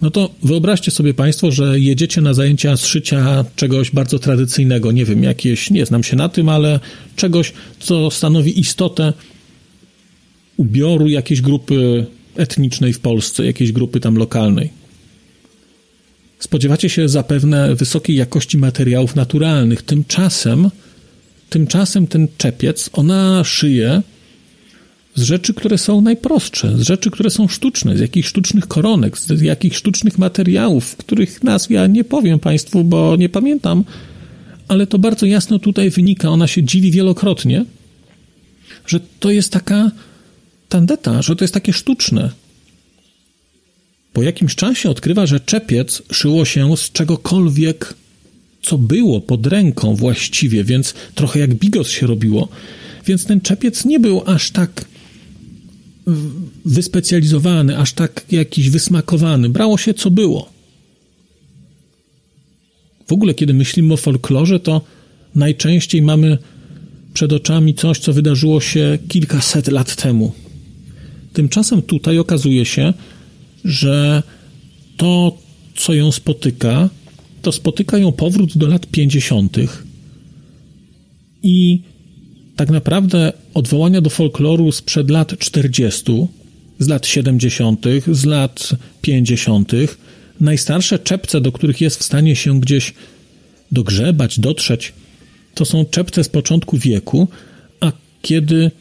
no 0.02 0.12
to 0.12 0.30
wyobraźcie 0.44 0.92
sobie 0.92 1.14
Państwo, 1.14 1.52
że 1.52 1.80
jedziecie 1.80 2.22
na 2.22 2.34
zajęcia 2.34 2.78
z 2.78 2.86
szycia 2.86 3.46
czegoś 3.56 3.92
bardzo 3.92 4.20
tradycyjnego, 4.20 4.92
nie 4.92 5.06
wiem, 5.06 5.24
jakieś, 5.24 5.70
nie 5.72 5.86
znam 5.86 6.04
się 6.04 6.16
na 6.16 6.30
tym, 6.30 6.50
ale 6.50 6.80
czegoś, 7.16 7.54
co 7.80 8.12
stanowi 8.12 8.60
istotę 8.60 9.14
ubioru 10.58 11.08
jakiejś 11.08 11.42
grupy 11.42 12.06
etnicznej 12.36 12.94
w 12.94 13.00
Polsce, 13.00 13.46
jakiejś 13.46 13.72
grupy 13.72 14.00
tam 14.00 14.16
lokalnej. 14.16 14.70
Spodziewacie 16.40 16.90
się 16.90 17.10
zapewne 17.10 17.76
wysokiej 17.76 18.16
jakości 18.16 18.58
materiałów 18.58 19.16
naturalnych. 19.16 19.82
Tymczasem, 19.82 20.70
tymczasem 21.50 22.08
ten 22.08 22.28
czepiec, 22.38 22.90
ona 22.94 23.44
szyje 23.44 24.02
z 25.16 25.22
rzeczy, 25.22 25.54
które 25.54 25.78
są 25.78 26.02
najprostsze, 26.02 26.78
z 26.78 26.82
rzeczy, 26.82 27.12
które 27.12 27.30
są 27.30 27.48
sztuczne, 27.48 27.98
z 27.98 28.00
jakichś 28.00 28.30
sztucznych 28.30 28.68
koronek, 28.68 29.18
z 29.18 29.42
jakichś 29.42 29.78
sztucznych 29.78 30.18
materiałów, 30.18 30.96
których 30.96 31.44
nazw 31.44 31.72
ja 31.72 31.88
nie 31.88 32.04
powiem 32.04 32.40
Państwu, 32.40 32.84
bo 32.84 33.16
nie 33.16 33.30
pamiętam, 33.30 33.84
ale 34.68 34.88
to 34.88 35.00
bardzo 35.00 35.26
jasno 35.26 35.60
tutaj 35.60 35.90
wynika. 35.90 36.30
Ona 36.30 36.48
się 36.48 36.64
dziwi 36.64 36.92
wielokrotnie, 36.92 37.66
że 38.88 39.00
to 39.20 39.32
jest 39.32 39.54
taka 39.54 39.92
tandeta, 40.70 41.22
że 41.22 41.36
to 41.36 41.44
jest 41.44 41.54
takie 41.54 41.74
sztuczne, 41.74 42.30
po 44.14 44.24
jakimś 44.24 44.56
czasie 44.56 44.90
odkrywa, 44.90 45.26
że 45.26 45.40
czepiec 45.40 46.02
szyło 46.12 46.46
się 46.46 46.78
z 46.78 46.92
czegokolwiek, 46.92 47.94
co 48.62 48.78
było 48.78 49.22
pod 49.22 49.48
ręką 49.48 49.96
właściwie, 49.96 50.64
więc 50.64 50.94
trochę 51.16 51.40
jak 51.40 51.56
bigos 51.56 51.90
się 51.90 52.08
robiło. 52.08 52.48
Więc 53.06 53.26
ten 53.26 53.42
czepiec 53.42 53.86
nie 53.86 54.00
był 54.00 54.22
aż 54.26 54.52
tak 54.52 54.86
wyspecjalizowany, 56.66 57.78
aż 57.78 57.94
tak 57.94 58.26
jakiś 58.32 58.70
wysmakowany. 58.70 59.50
Brało 59.50 59.78
się 59.78 59.94
co 59.94 60.12
było. 60.12 60.50
W 63.08 63.14
ogóle, 63.14 63.34
kiedy 63.34 63.54
myślimy 63.54 63.94
o 63.94 63.98
folklorze, 63.98 64.60
to 64.60 64.82
najczęściej 65.36 66.02
mamy 66.02 66.38
przed 67.14 67.34
oczami 67.34 67.74
coś, 67.74 68.00
co 68.00 68.14
wydarzyło 68.14 68.62
się 68.62 68.98
kilkaset 69.08 69.68
lat 69.68 69.96
temu. 69.96 70.34
Tymczasem 71.34 71.82
tutaj 71.82 72.20
okazuje 72.20 72.66
się, 72.66 72.94
że 73.66 74.24
to, 74.98 75.38
co 75.76 75.94
ją 75.94 76.12
spotyka, 76.12 76.90
to 77.42 77.52
spotyka 77.52 77.98
ją 77.98 78.12
powrót 78.12 78.58
do 78.58 78.68
lat 78.68 78.88
50. 78.88 79.58
i 81.44 81.82
tak 82.56 82.70
naprawdę 82.70 83.34
odwołania 83.54 84.02
do 84.02 84.10
folkloru 84.10 84.72
sprzed 84.72 85.10
lat 85.10 85.38
40., 85.38 86.04
z 86.80 86.88
lat 86.88 87.08
70., 87.08 87.86
z 88.12 88.26
lat 88.26 88.70
50., 89.02 89.72
najstarsze 90.40 91.00
czepce, 91.00 91.42
do 91.42 91.52
których 91.52 91.82
jest 91.82 92.00
w 92.00 92.04
stanie 92.04 92.36
się 92.36 92.60
gdzieś 92.62 92.94
dogrzebać, 93.72 94.40
dotrzeć, 94.40 94.94
to 95.54 95.66
są 95.66 95.86
czepce 95.86 96.24
z 96.24 96.30
początku 96.30 96.78
wieku, 96.78 97.28
a 97.80 97.92
kiedy 98.22 98.72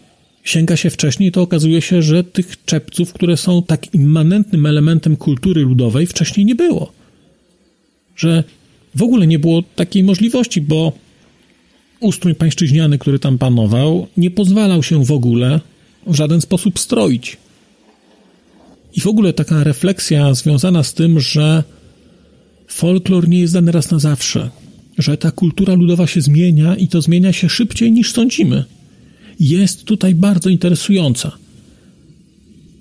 sięga 0.44 0.76
się 0.76 0.90
wcześniej, 0.90 1.32
to 1.32 1.42
okazuje 1.42 1.82
się, 1.82 2.02
że 2.02 2.24
tych 2.24 2.64
czepców, 2.64 3.12
które 3.12 3.36
są 3.36 3.62
tak 3.62 3.94
immanentnym 3.94 4.66
elementem 4.66 5.16
kultury 5.16 5.62
ludowej, 5.62 6.06
wcześniej 6.06 6.46
nie 6.46 6.54
było. 6.54 6.92
Że 8.16 8.44
w 8.94 9.02
ogóle 9.02 9.26
nie 9.26 9.38
było 9.38 9.62
takiej 9.62 10.04
możliwości, 10.04 10.60
bo 10.60 10.92
ustrój 12.00 12.34
pańszczyźniany, 12.34 12.98
który 12.98 13.18
tam 13.18 13.38
panował, 13.38 14.06
nie 14.16 14.30
pozwalał 14.30 14.82
się 14.82 15.04
w 15.04 15.12
ogóle 15.12 15.60
w 16.06 16.14
żaden 16.14 16.40
sposób 16.40 16.78
stroić. 16.78 17.36
I 18.94 19.00
w 19.00 19.06
ogóle 19.06 19.32
taka 19.32 19.64
refleksja 19.64 20.34
związana 20.34 20.82
z 20.82 20.94
tym, 20.94 21.20
że 21.20 21.64
folklor 22.68 23.28
nie 23.28 23.40
jest 23.40 23.52
dany 23.52 23.72
raz 23.72 23.90
na 23.90 23.98
zawsze, 23.98 24.50
że 24.98 25.16
ta 25.16 25.30
kultura 25.30 25.74
ludowa 25.74 26.06
się 26.06 26.20
zmienia 26.20 26.76
i 26.76 26.88
to 26.88 27.02
zmienia 27.02 27.32
się 27.32 27.48
szybciej 27.48 27.92
niż 27.92 28.12
sądzimy, 28.12 28.64
jest 29.40 29.84
tutaj 29.84 30.14
bardzo 30.14 30.50
interesująca. 30.50 31.32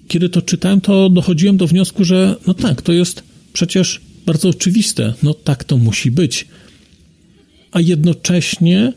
Kiedy 0.07 0.29
to 0.29 0.41
czytałem, 0.41 0.81
to 0.81 1.09
dochodziłem 1.09 1.57
do 1.57 1.67
wniosku, 1.67 2.03
że 2.03 2.35
no 2.47 2.53
tak, 2.53 2.81
to 2.81 2.93
jest 2.93 3.23
przecież 3.53 4.01
bardzo 4.25 4.49
oczywiste, 4.49 5.13
no 5.23 5.33
tak 5.33 5.63
to 5.63 5.77
musi 5.77 6.11
być. 6.11 6.47
A 7.71 7.81
jednocześnie 7.81 8.93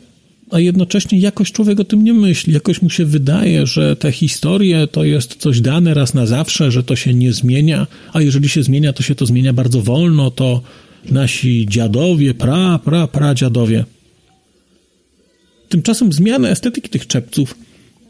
a 0.51 0.59
jednocześnie 0.59 1.19
jakoś 1.19 1.51
człowiek 1.51 1.79
o 1.79 1.83
tym 1.83 2.03
nie 2.03 2.13
myśli. 2.13 2.53
Jakoś 2.53 2.81
mu 2.81 2.89
się 2.89 3.05
wydaje, 3.05 3.67
że 3.67 3.95
te 3.95 4.11
historie 4.11 4.87
to 4.87 5.03
jest 5.03 5.35
coś 5.35 5.61
dane 5.61 5.93
raz 5.93 6.13
na 6.13 6.25
zawsze, 6.25 6.71
że 6.71 6.83
to 6.83 6.95
się 6.95 7.13
nie 7.13 7.33
zmienia, 7.33 7.87
a 8.13 8.21
jeżeli 8.21 8.49
się 8.49 8.63
zmienia, 8.63 8.93
to 8.93 9.03
się 9.03 9.15
to 9.15 9.25
zmienia 9.25 9.53
bardzo 9.53 9.81
wolno, 9.81 10.31
to 10.31 10.61
nasi 11.11 11.65
dziadowie, 11.69 12.33
pra, 12.33 12.79
pra, 12.79 13.07
pra 13.07 13.35
dziadowie. 13.35 13.85
Tymczasem 15.69 16.13
zmiany 16.13 16.49
estetyki 16.49 16.89
tych 16.89 17.07
czepców, 17.07 17.55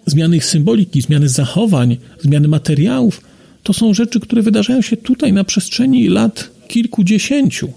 zmiany 0.05 0.35
ich 0.37 0.45
symboliki, 0.45 1.01
zmiany 1.01 1.29
zachowań, 1.29 1.97
zmiany 2.19 2.47
materiałów, 2.47 3.21
to 3.63 3.73
są 3.73 3.93
rzeczy, 3.93 4.19
które 4.19 4.41
wydarzają 4.41 4.81
się 4.81 4.97
tutaj 4.97 5.33
na 5.33 5.43
przestrzeni 5.43 6.07
lat 6.07 6.49
kilkudziesięciu. 6.69 7.73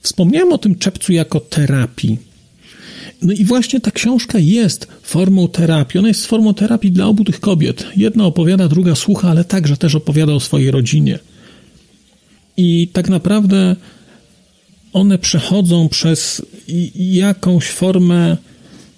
Wspomniałem 0.00 0.52
o 0.52 0.58
tym 0.58 0.74
czepcu 0.74 1.12
jako 1.12 1.40
terapii 1.40 2.18
no 3.24 3.32
i 3.32 3.44
właśnie 3.44 3.80
ta 3.80 3.90
książka 3.90 4.38
jest 4.38 4.88
formą 5.02 5.48
terapii. 5.48 5.98
Ona 5.98 6.08
jest 6.08 6.26
formą 6.26 6.54
terapii 6.54 6.92
dla 6.92 7.06
obu 7.06 7.24
tych 7.24 7.40
kobiet. 7.40 7.86
Jedna 7.96 8.26
opowiada, 8.26 8.68
druga 8.68 8.94
słucha, 8.94 9.30
ale 9.30 9.44
także 9.44 9.76
też 9.76 9.94
opowiada 9.94 10.32
o 10.32 10.40
swojej 10.40 10.70
rodzinie. 10.70 11.18
I 12.56 12.88
tak 12.92 13.08
naprawdę 13.08 13.76
one 14.92 15.18
przechodzą 15.18 15.88
przez 15.88 16.42
jakąś 16.94 17.64
formę 17.64 18.36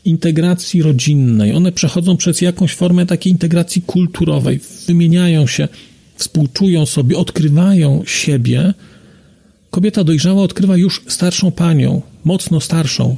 integracji 0.05 0.83
rodzinnej, 0.83 1.55
one 1.55 1.73
przechodzą 1.73 2.17
przez 2.17 2.41
jakąś 2.41 2.75
formę 2.75 3.07
takiej 3.07 3.33
integracji 3.33 3.83
kulturowej, 3.83 4.61
wymieniają 4.87 5.47
się, 5.47 5.69
współczują 6.17 6.87
sobie, 6.87 7.19
odkrywają 7.19 8.03
siebie. 8.07 8.75
Kobieta 9.71 10.05
dojrzała 10.05 10.43
odkrywa 10.43 10.77
już 10.77 11.03
starszą 11.09 11.53
panią, 11.53 12.03
mocno 12.25 12.61
starszą, 12.61 13.17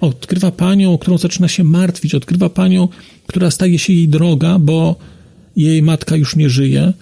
Odkrywa 0.00 0.50
panią, 0.50 0.98
którą 0.98 1.18
zaczyna 1.18 1.48
się 1.48 1.64
martwić, 1.64 2.14
odkrywa 2.14 2.48
panią, 2.48 2.88
która 3.26 3.50
staje 3.50 3.78
się 3.78 3.92
jej 3.92 4.08
droga, 4.08 4.58
bo 4.58 4.96
jej 5.56 5.82
matka 5.82 6.16
już 6.16 6.36
nie 6.36 6.50
żyje 6.50 6.92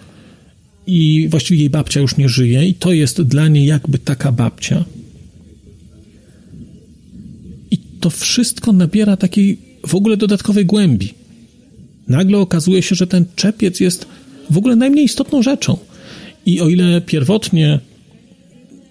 i 0.87 1.29
właściwie 1.31 1.61
jej 1.61 1.71
babcia 1.71 2.01
już 2.01 2.17
nie 2.17 2.29
żyje, 2.29 2.69
i 2.69 2.75
to 2.75 2.93
jest 2.93 3.23
dla 3.23 3.49
niej 3.49 3.67
jakby 3.67 3.99
taka 3.99 4.33
babcia. 4.33 4.85
I 7.71 7.79
to 8.01 8.11
wszystko 8.11 8.73
nabiera 8.73 9.17
takiej 9.17 9.59
w 9.87 9.95
ogóle 9.95 10.17
dodatkowej 10.17 10.67
głębi. 10.67 11.15
Nagle 12.09 12.39
okazuje 12.39 12.83
się, 12.83 12.95
że 12.95 13.07
ten 13.07 13.25
czepiec 13.37 13.81
jest 13.81 14.07
w 14.51 14.59
ogóle 14.59 14.77
najmniej 14.77 15.05
istotną 15.05 15.43
rzeczą. 15.43 15.79
I 16.47 16.61
o 16.61 16.69
ile 16.69 17.01
pierwotnie 17.01 17.81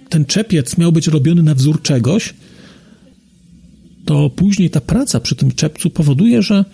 ten 0.09 0.25
czepiec 0.25 0.77
miał 0.77 0.91
być 0.91 1.07
robiony 1.07 1.43
na 1.43 1.55
wzór 1.55 1.81
czegoś, 1.81 2.33
to 4.05 4.29
później 4.29 4.69
ta 4.69 4.81
praca 4.81 5.19
przy 5.19 5.35
tym 5.35 5.51
czepcu 5.51 5.89
powoduje, 5.89 6.41
że 6.41 6.65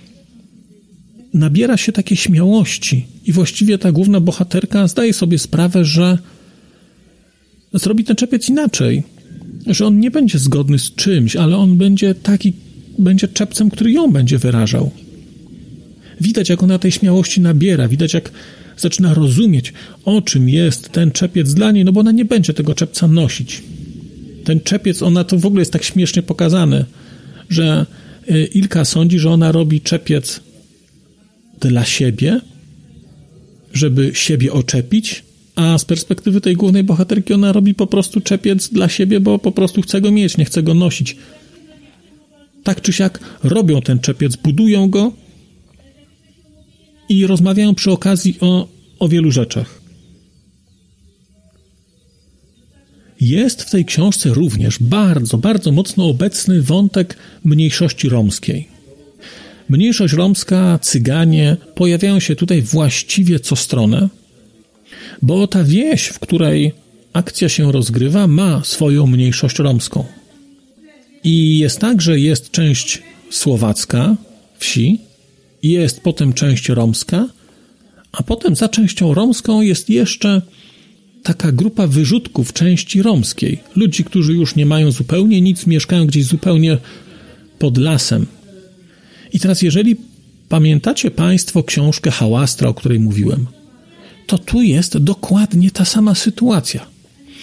nabiera 1.33 1.77
się 1.77 1.91
takiej 1.91 2.17
śmiałości 2.17 3.05
i 3.25 3.31
właściwie 3.31 3.77
ta 3.77 3.91
główna 3.91 4.19
bohaterka 4.19 4.87
zdaje 4.87 5.13
sobie 5.13 5.39
sprawę, 5.39 5.85
że 5.85 6.17
zrobi 7.73 8.03
ten 8.03 8.15
czepiec 8.15 8.49
inaczej, 8.49 9.03
że 9.67 9.87
on 9.87 9.99
nie 9.99 10.11
będzie 10.11 10.39
zgodny 10.39 10.79
z 10.79 10.95
czymś, 10.95 11.35
ale 11.35 11.57
on 11.57 11.77
będzie 11.77 12.15
taki, 12.15 12.53
będzie 12.99 13.27
czepcem, 13.27 13.69
który 13.69 13.91
ją 13.91 14.11
będzie 14.11 14.37
wyrażał. 14.37 14.91
Widać, 16.21 16.49
jak 16.49 16.63
ona 16.63 16.79
tej 16.79 16.91
śmiałości 16.91 17.41
nabiera, 17.41 17.87
widać, 17.87 18.13
jak 18.13 18.31
zaczyna 18.81 19.13
rozumieć, 19.13 19.73
o 20.05 20.21
czym 20.21 20.49
jest 20.49 20.89
ten 20.89 21.11
czepiec 21.11 21.53
dla 21.53 21.71
niej, 21.71 21.85
no 21.85 21.91
bo 21.91 21.99
ona 21.99 22.11
nie 22.11 22.25
będzie 22.25 22.53
tego 22.53 22.73
czepca 22.73 23.07
nosić. 23.07 23.63
Ten 24.43 24.59
czepiec, 24.59 25.01
ona 25.01 25.23
to 25.23 25.37
w 25.37 25.45
ogóle 25.45 25.61
jest 25.61 25.73
tak 25.73 25.83
śmiesznie 25.83 26.21
pokazane, 26.21 26.85
że 27.49 27.85
y, 28.31 28.49
Ilka 28.53 28.85
sądzi, 28.85 29.19
że 29.19 29.29
ona 29.29 29.51
robi 29.51 29.81
czepiec 29.81 30.41
dla 31.59 31.85
siebie, 31.85 32.41
żeby 33.73 34.11
siebie 34.13 34.53
oczepić, 34.53 35.23
a 35.55 35.77
z 35.77 35.85
perspektywy 35.85 36.41
tej 36.41 36.55
głównej 36.55 36.83
bohaterki 36.83 37.33
ona 37.33 37.51
robi 37.51 37.73
po 37.75 37.87
prostu 37.87 38.21
czepiec 38.21 38.69
dla 38.69 38.89
siebie, 38.89 39.19
bo 39.19 39.39
po 39.39 39.51
prostu 39.51 39.81
chce 39.81 40.01
go 40.01 40.11
mieć, 40.11 40.37
nie 40.37 40.45
chce 40.45 40.63
go 40.63 40.73
nosić. 40.73 41.15
Tak 42.63 42.81
czy 42.81 42.93
siak 42.93 43.19
robią 43.43 43.81
ten 43.81 43.99
czepiec, 43.99 44.35
budują 44.35 44.89
go 44.89 45.11
i 47.12 47.28
rozmawiają 47.28 47.76
przy 47.76 47.91
okazji 47.91 48.38
o, 48.41 48.67
o 49.00 49.08
wielu 49.08 49.32
rzeczach. 49.32 49.82
Jest 53.21 53.62
w 53.62 53.69
tej 53.69 53.86
książce 53.86 54.30
również 54.30 54.80
bardzo, 54.80 55.38
bardzo 55.38 55.71
mocno 55.71 56.06
obecny 56.06 56.62
wątek 56.62 57.17
mniejszości 57.43 58.10
romskiej. 58.10 58.67
Mniejszość 59.69 60.13
romska, 60.13 60.80
cyganie 60.82 61.58
pojawiają 61.76 62.19
się 62.19 62.36
tutaj 62.36 62.62
właściwie 62.62 63.39
co 63.39 63.56
stronę, 63.56 64.10
bo 65.21 65.47
ta 65.47 65.63
wieś, 65.63 66.08
w 66.08 66.19
której 66.19 66.71
akcja 67.13 67.50
się 67.50 67.71
rozgrywa, 67.71 68.28
ma 68.28 68.63
swoją 68.63 69.08
mniejszość 69.08 69.60
romską. 69.60 70.06
I 71.24 71.60
jest 71.60 71.80
tak, 71.80 72.02
że 72.02 72.19
jest 72.19 72.52
część 72.52 73.02
słowacka 73.30 74.15
wsi, 74.60 75.00
jest 75.63 76.02
potem 76.02 76.34
część 76.34 76.69
romska, 76.69 77.28
a 78.12 78.24
potem 78.24 78.56
za 78.56 78.69
częścią 78.69 79.13
romską 79.13 79.62
jest 79.62 79.89
jeszcze 79.89 80.41
taka 81.24 81.52
grupa 81.52 81.88
wyrzutków 81.88 82.54
części 82.54 83.02
romskiej. 83.02 83.60
Ludzi, 83.76 84.04
którzy 84.04 84.34
już 84.34 84.56
nie 84.56 84.65
mają 84.65 84.91
zupełnie 84.91 85.41
nic, 85.41 85.67
mieszkają 85.67 86.08
gdzieś 86.08 86.26
zupełnie 86.26 86.78
pod 87.60 87.78
lasem. 87.78 88.26
I 89.34 89.39
teraz, 89.39 89.62
jeżeli 89.62 89.95
pamiętacie 90.50 91.12
Państwo 91.12 91.63
książkę 91.63 92.12
Hałastra, 92.12 92.69
o 92.69 92.74
której 92.74 93.00
mówiłem, 93.00 93.47
to 94.28 94.38
tu 94.38 94.62
jest 94.62 94.97
dokładnie 94.97 95.71
ta 95.71 95.86
sama 95.86 96.15
sytuacja. 96.15 96.86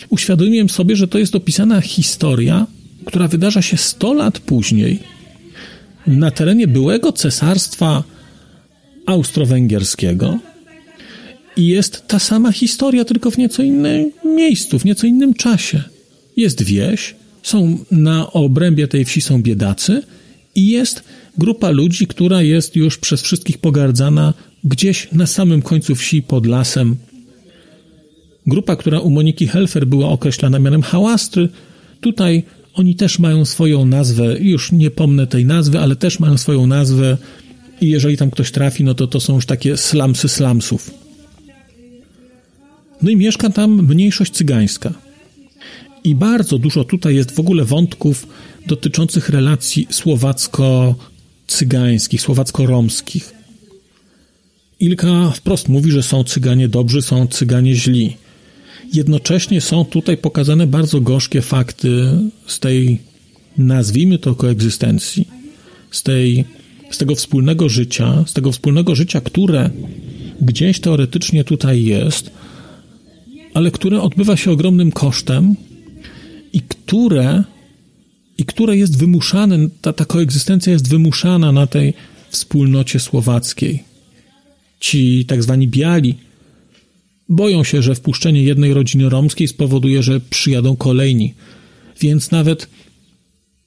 Uświadomiłem 0.08 0.68
sobie, 0.68 0.96
że 0.96 1.08
to 1.08 1.18
jest 1.18 1.34
opisana 1.34 1.80
historia, 1.80 2.66
która 3.04 3.28
wydarza 3.28 3.62
się 3.62 3.76
100 3.76 4.14
lat 4.14 4.38
później 4.38 4.98
na 6.08 6.30
terenie 6.30 6.66
byłego 6.66 7.12
cesarstwa 7.12 8.04
austro-węgierskiego, 9.06 10.38
i 11.56 11.66
jest 11.66 12.08
ta 12.08 12.18
sama 12.18 12.52
historia, 12.52 13.04
tylko 13.04 13.30
w 13.30 13.38
nieco 13.38 13.62
innym 13.62 14.12
miejscu, 14.24 14.78
w 14.78 14.84
nieco 14.84 15.06
innym 15.06 15.34
czasie. 15.34 15.82
Jest 16.36 16.62
wieś, 16.62 17.14
są 17.42 17.78
na 17.90 18.32
obrębie 18.32 18.88
tej 18.88 19.04
wsi 19.04 19.20
są 19.20 19.42
biedacy 19.42 20.02
i 20.54 20.68
jest 20.68 21.02
grupa 21.38 21.70
ludzi, 21.70 22.06
która 22.06 22.42
jest 22.42 22.76
już 22.76 22.98
przez 22.98 23.22
wszystkich 23.22 23.58
pogardzana 23.58 24.34
gdzieś 24.64 25.08
na 25.12 25.26
samym 25.26 25.62
końcu 25.62 25.94
wsi 25.94 26.22
pod 26.22 26.46
lasem. 26.46 26.96
Grupa, 28.46 28.76
która 28.76 29.00
u 29.00 29.10
Moniki 29.10 29.46
Helfer 29.46 29.86
była 29.86 30.08
określana 30.08 30.58
mianem 30.58 30.82
hałastry, 30.82 31.48
Tutaj 32.00 32.42
oni 32.78 32.94
też 32.94 33.18
mają 33.18 33.44
swoją 33.44 33.84
nazwę, 33.84 34.36
już 34.40 34.72
nie 34.72 34.90
pomnę 34.90 35.26
tej 35.26 35.44
nazwy, 35.44 35.78
ale 35.78 35.96
też 35.96 36.20
mają 36.20 36.38
swoją 36.38 36.66
nazwę 36.66 37.18
i 37.80 37.88
jeżeli 37.88 38.16
tam 38.16 38.30
ktoś 38.30 38.50
trafi, 38.50 38.84
no 38.84 38.94
to 38.94 39.06
to 39.06 39.20
są 39.20 39.34
już 39.34 39.46
takie 39.46 39.76
slamsy 39.76 40.28
slamsów. 40.28 40.90
No 43.02 43.10
i 43.10 43.16
mieszka 43.16 43.50
tam 43.50 43.86
mniejszość 43.86 44.32
cygańska. 44.32 44.92
I 46.04 46.14
bardzo 46.14 46.58
dużo 46.58 46.84
tutaj 46.84 47.14
jest 47.14 47.34
w 47.34 47.40
ogóle 47.40 47.64
wątków 47.64 48.26
dotyczących 48.66 49.28
relacji 49.28 49.86
słowacko-cygańskich, 49.90 52.22
słowacko-romskich. 52.22 53.34
Ilka 54.80 55.30
wprost 55.30 55.68
mówi, 55.68 55.90
że 55.90 56.02
są 56.02 56.24
cyganie 56.24 56.68
dobrzy, 56.68 57.02
są 57.02 57.26
cyganie 57.26 57.74
źli. 57.74 58.16
Jednocześnie 58.92 59.60
są 59.60 59.84
tutaj 59.84 60.16
pokazane 60.16 60.66
bardzo 60.66 61.00
gorzkie 61.00 61.42
fakty 61.42 62.10
z 62.46 62.60
tej, 62.60 62.98
nazwijmy 63.58 64.18
to, 64.18 64.34
koegzystencji, 64.34 65.28
z, 65.90 66.02
tej, 66.02 66.44
z 66.90 66.98
tego 66.98 67.14
wspólnego 67.14 67.68
życia, 67.68 68.24
z 68.26 68.32
tego 68.32 68.52
wspólnego 68.52 68.94
życia, 68.94 69.20
które 69.20 69.70
gdzieś 70.40 70.80
teoretycznie 70.80 71.44
tutaj 71.44 71.84
jest, 71.84 72.30
ale 73.54 73.70
które 73.70 74.02
odbywa 74.02 74.36
się 74.36 74.50
ogromnym 74.50 74.92
kosztem 74.92 75.54
i 76.52 76.60
które, 76.60 77.44
i 78.38 78.44
które 78.44 78.76
jest 78.76 78.98
wymuszane, 78.98 79.58
ta, 79.80 79.92
ta 79.92 80.04
koegzystencja 80.04 80.72
jest 80.72 80.88
wymuszana 80.88 81.52
na 81.52 81.66
tej 81.66 81.94
wspólnocie 82.30 83.00
słowackiej. 83.00 83.82
Ci 84.80 85.24
tak 85.24 85.42
zwani 85.42 85.68
biali 85.68 86.14
boją 87.28 87.64
się, 87.64 87.82
że 87.82 87.94
wpuszczenie 87.94 88.42
jednej 88.42 88.74
rodziny 88.74 89.08
romskiej 89.08 89.48
spowoduje, 89.48 90.02
że 90.02 90.20
przyjadą 90.20 90.76
kolejni. 90.76 91.34
Więc 92.00 92.30
nawet 92.30 92.68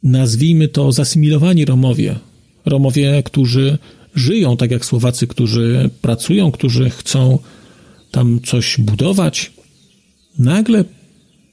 nazwijmy 0.03 0.67
to 0.67 0.91
zasymilowani 0.91 1.65
Romowie. 1.65 2.19
Romowie, 2.65 3.23
którzy 3.25 3.77
żyją 4.15 4.57
tak 4.57 4.71
jak 4.71 4.85
Słowacy, 4.85 5.27
którzy 5.27 5.89
pracują, 6.01 6.51
którzy 6.51 6.89
chcą 6.89 7.39
tam 8.11 8.39
coś 8.45 8.77
budować, 8.79 9.51
nagle 10.39 10.85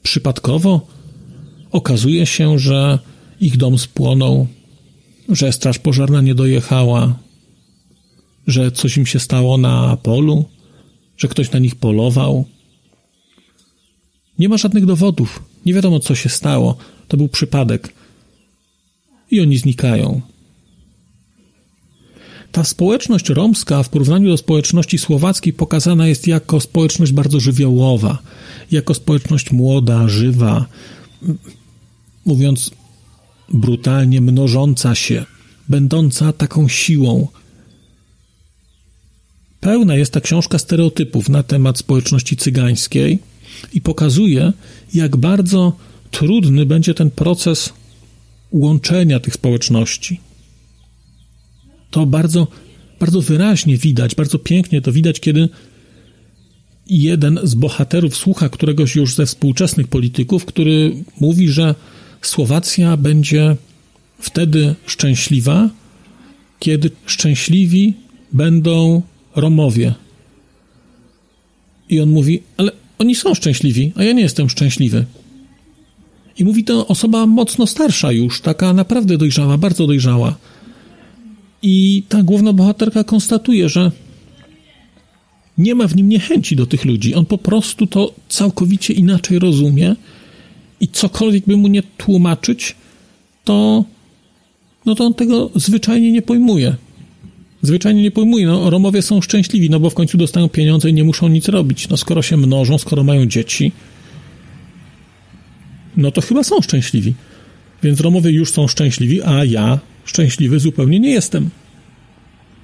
przypadkowo 0.03 0.87
okazuje 1.71 2.27
się, 2.27 2.59
że 2.59 2.99
ich 3.40 3.57
dom 3.57 3.79
spłonął, 3.79 4.47
że 5.29 5.53
straż 5.53 5.79
pożarna 5.79 6.21
nie 6.21 6.35
dojechała, 6.35 7.18
że 8.47 8.73
coś 8.73 8.97
im 8.97 9.07
się 9.07 9.18
stało 9.18 9.59
na 9.59 9.97
polu, 9.97 10.44
że 11.18 11.28
ktoś 11.28 11.50
na 11.50 11.59
nich 11.59 11.76
polował. 11.76 12.44
Nie 14.38 14.48
ma 14.48 14.57
żadnych 14.57 14.87
dowodów, 14.87 15.42
nie 15.66 15.74
wiadomo 15.74 16.00
co 16.00 16.14
się 16.14 16.28
stało, 16.28 16.76
to 17.09 17.16
był 17.16 17.28
przypadek. 17.28 17.94
I 19.31 19.40
oni 19.40 19.59
znikają. 19.59 20.20
Ta 22.52 22.64
społeczność 22.64 23.28
romska 23.28 23.83
w 23.83 23.88
porównaniu 23.88 24.31
do 24.31 24.37
społeczności 24.37 24.98
słowackiej 24.98 25.52
pokazana 25.52 26.09
jest 26.09 26.26
jako 26.26 26.61
społeczność 26.61 27.12
bardzo 27.12 27.40
żywiołowa, 27.40 28.18
jako 28.70 28.94
społeczność 28.94 29.52
młoda, 29.52 30.09
żywa, 30.09 30.66
mówiąc 32.24 32.70
brutalnie, 33.48 34.20
mnożąca 34.20 34.94
się, 34.94 35.24
będąca 35.68 36.33
taką 36.33 36.68
siłą. 36.68 37.28
Pełna 39.61 39.97
jest 39.97 40.12
ta 40.12 40.21
książka 40.21 40.59
stereotypów 40.59 41.29
na 41.29 41.42
temat 41.42 41.79
społeczności 41.79 42.37
cygańskiej 42.37 43.18
i 43.75 43.81
pokazuje, 43.81 44.53
jak 44.94 45.16
bardzo 45.16 45.77
trudny 46.11 46.66
będzie 46.66 46.94
ten 46.94 47.11
proces 47.11 47.73
łączenia 48.53 49.21
tych 49.21 49.35
społeczności. 49.35 50.21
To 51.90 52.07
bardzo, 52.07 52.47
bardzo 53.01 53.21
wyraźnie 53.21 53.77
widać, 53.77 54.14
bardzo 54.14 54.38
pięknie 54.38 54.83
to 54.83 54.92
widać, 54.92 55.21
kiedy 55.21 55.49
jeden 56.87 57.40
z 57.42 57.55
bohaterów 57.55 58.16
słucha 58.16 58.49
któregoś 58.49 58.97
już 58.97 59.14
ze 59.14 59.27
współczesnych 59.27 59.88
polityków, 59.88 60.44
który 60.44 61.05
mówi, 61.21 61.49
że 61.49 61.75
Słowacja 62.23 62.97
będzie 62.97 63.57
wtedy 64.21 64.75
szczęśliwa, 64.87 65.71
kiedy 66.59 66.90
szczęśliwi 67.07 67.94
będą 68.33 69.03
Romowie. 69.37 69.95
I 71.88 72.01
on 72.01 72.11
mówi, 72.11 72.43
ale 72.57 72.73
oni 72.99 73.14
są 73.14 73.35
szczęśliwi, 73.35 73.93
a 73.97 74.05
ja 74.05 74.12
nie 74.12 74.23
jestem 74.23 74.51
szczęśliwy. 74.51 75.05
I 76.38 76.45
mówi 76.45 76.64
to 76.64 76.87
osoba 76.87 77.27
mocno 77.27 77.67
starsza 77.67 78.12
już, 78.12 78.41
taka 78.41 78.73
naprawdę 78.73 79.19
dojrzała, 79.19 79.59
bardzo 79.59 79.87
dojrzała. 79.87 80.37
I 81.62 82.03
ta 82.09 82.23
główna 82.23 82.53
bohaterka 82.53 83.05
konstatuje, 83.05 83.69
że 83.69 83.93
nie 85.59 85.75
ma 85.75 85.88
w 85.88 85.97
nim 85.97 86.09
niechęci 86.09 86.57
do 86.57 86.67
tych 86.67 86.85
ludzi. 86.85 87.14
On 87.14 87.27
po 87.27 87.38
prostu 87.38 87.87
to 87.87 88.14
całkowicie 88.29 88.95
inaczej 88.95 89.38
rozumie 89.38 89.97
i 90.81 90.88
cokolwiek 90.88 91.47
by 91.47 91.57
mu 91.57 91.69
nie 91.69 91.83
tłumaczyć, 91.83 92.77
to, 93.45 93.85
no 94.87 94.95
to 94.95 95.05
on 95.05 95.14
tego 95.14 95.51
zwyczajnie 95.55 96.12
nie 96.12 96.23
pojmuje. 96.23 96.77
Zwyczajnie 97.62 98.03
nie 98.03 98.11
pojmuje. 98.11 98.47
No, 98.47 98.71
Romowie 98.71 99.03
są 99.03 99.21
szczęśliwi, 99.21 99.71
no 99.71 99.81
bo 99.81 99.90
w 99.90 99.94
końcu 99.94 100.18
dostają 100.18 100.49
pieniądze 100.49 100.90
i 100.90 100.94
nie 100.94 101.05
muszą 101.05 101.29
nic 101.29 101.49
robić. 101.49 101.88
No 101.88 101.97
skoro 101.97 102.23
się 102.23 102.37
mnożą, 102.37 102.79
skoro 102.79 103.05
mają 103.05 103.27
dzieci, 103.27 103.73
no 105.97 106.11
to 106.11 106.21
chyba 106.21 106.44
są 106.44 106.61
szczęśliwi. 106.61 107.14
Więc 107.83 108.01
Romowie 108.01 108.31
już 108.31 108.53
są 108.53 108.68
szczęśliwi, 108.68 109.23
a 109.23 109.44
ja 109.44 109.79
szczęśliwy 110.05 110.61
zupełnie 110.61 111.01
nie 111.01 111.11
jestem. 111.11 111.51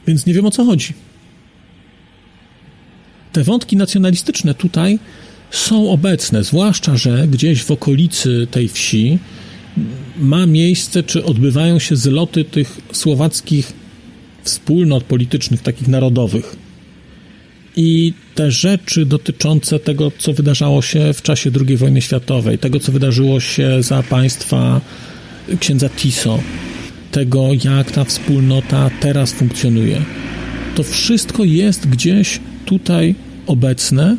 Więc 0.07 0.26
nie 0.26 0.35
wiem 0.35 0.46
o 0.46 0.50
co 0.50 0.64
chodzi. 0.64 0.92
Te 3.33 3.44
wątki 3.44 3.76
nacjonalistyczne 3.76 4.54
tutaj 4.54 4.98
są 5.50 5.90
obecne, 5.90 6.44
zwłaszcza, 6.44 6.96
że 6.96 7.28
gdzieś 7.28 7.62
w 7.62 7.70
okolicy 7.70 8.46
tej 8.50 8.68
wsi 8.68 9.18
ma 10.18 10.46
miejsce, 10.46 11.02
czy 11.02 11.24
odbywają 11.24 11.78
się 11.78 11.96
zloty 11.96 12.44
tych 12.44 12.80
słowackich 12.92 13.72
wspólnot 14.44 15.04
politycznych, 15.04 15.62
takich 15.62 15.88
narodowych. 15.88 16.57
I 17.76 18.12
te 18.35 18.50
rzeczy 18.50 19.07
dotyczące 19.07 19.78
tego, 19.78 20.12
co 20.18 20.33
wydarzało 20.33 20.83
się 20.83 21.12
w 21.12 21.22
czasie 21.22 21.50
II 21.66 21.76
wojny 21.76 22.02
światowej, 22.02 22.59
tego, 22.59 22.80
co 22.80 22.92
wydarzyło 22.92 23.40
się 23.40 23.83
za 23.83 24.02
państwa 24.02 24.80
księdza 25.61 25.88
Tiso, 25.88 26.38
tego, 27.12 27.48
jak 27.64 27.90
ta 27.90 28.04
wspólnota 28.04 28.90
teraz 29.00 29.33
funkcjonuje, 29.33 30.02
to 30.74 30.83
wszystko 30.83 31.44
jest 31.44 31.88
gdzieś 31.88 32.40
tutaj 32.64 33.14
obecne 33.46 34.16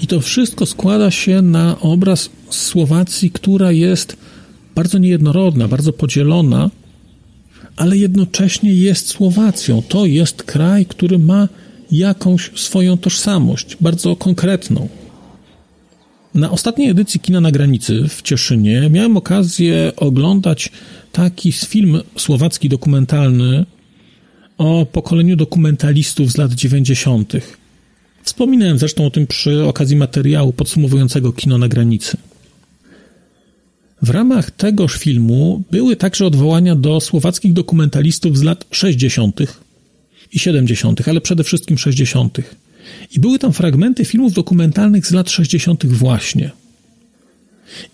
i 0.00 0.06
to 0.06 0.20
wszystko 0.20 0.66
składa 0.66 1.10
się 1.10 1.42
na 1.42 1.80
obraz 1.80 2.30
Słowacji, 2.50 3.30
która 3.30 3.72
jest 3.72 4.16
bardzo 4.74 4.98
niejednorodna, 4.98 5.68
bardzo 5.68 5.92
podzielona, 5.92 6.70
ale 7.76 7.96
jednocześnie 7.96 8.74
jest 8.74 9.08
Słowacją. 9.08 9.82
To 9.88 10.06
jest 10.06 10.42
kraj, 10.42 10.86
który 10.86 11.18
ma 11.18 11.48
jakąś 11.90 12.50
swoją 12.54 12.98
tożsamość, 12.98 13.76
bardzo 13.80 14.16
konkretną. 14.16 14.88
Na 16.34 16.50
ostatniej 16.50 16.90
edycji 16.90 17.20
Kina 17.20 17.40
na 17.40 17.50
Granicy 17.50 18.08
w 18.08 18.22
Cieszynie 18.22 18.90
miałem 18.90 19.16
okazję 19.16 19.92
oglądać 19.96 20.70
taki 21.12 21.52
film 21.52 22.00
słowacki 22.16 22.68
dokumentalny 22.68 23.66
o 24.58 24.86
pokoleniu 24.92 25.36
dokumentalistów 25.36 26.32
z 26.32 26.36
lat 26.36 26.52
90. 26.52 27.32
Wspominałem 28.22 28.78
zresztą 28.78 29.06
o 29.06 29.10
tym 29.10 29.26
przy 29.26 29.64
okazji 29.64 29.96
materiału 29.96 30.52
podsumowującego 30.52 31.32
kino 31.32 31.58
na 31.58 31.68
granicy. 31.68 32.16
W 34.02 34.10
ramach 34.10 34.50
tegoż 34.50 34.96
filmu 34.96 35.62
były 35.70 35.96
także 35.96 36.26
odwołania 36.26 36.74
do 36.74 37.00
słowackich 37.00 37.52
dokumentalistów 37.52 38.38
z 38.38 38.42
lat 38.42 38.64
60. 38.70 39.40
i 40.32 40.38
70., 40.38 41.08
ale 41.08 41.20
przede 41.20 41.44
wszystkim 41.44 41.78
60. 41.78 42.38
I 43.12 43.20
były 43.20 43.38
tam 43.38 43.52
fragmenty 43.52 44.04
filmów 44.04 44.32
dokumentalnych 44.32 45.06
z 45.06 45.10
lat 45.10 45.30
60. 45.30 45.86
właśnie. 45.86 46.50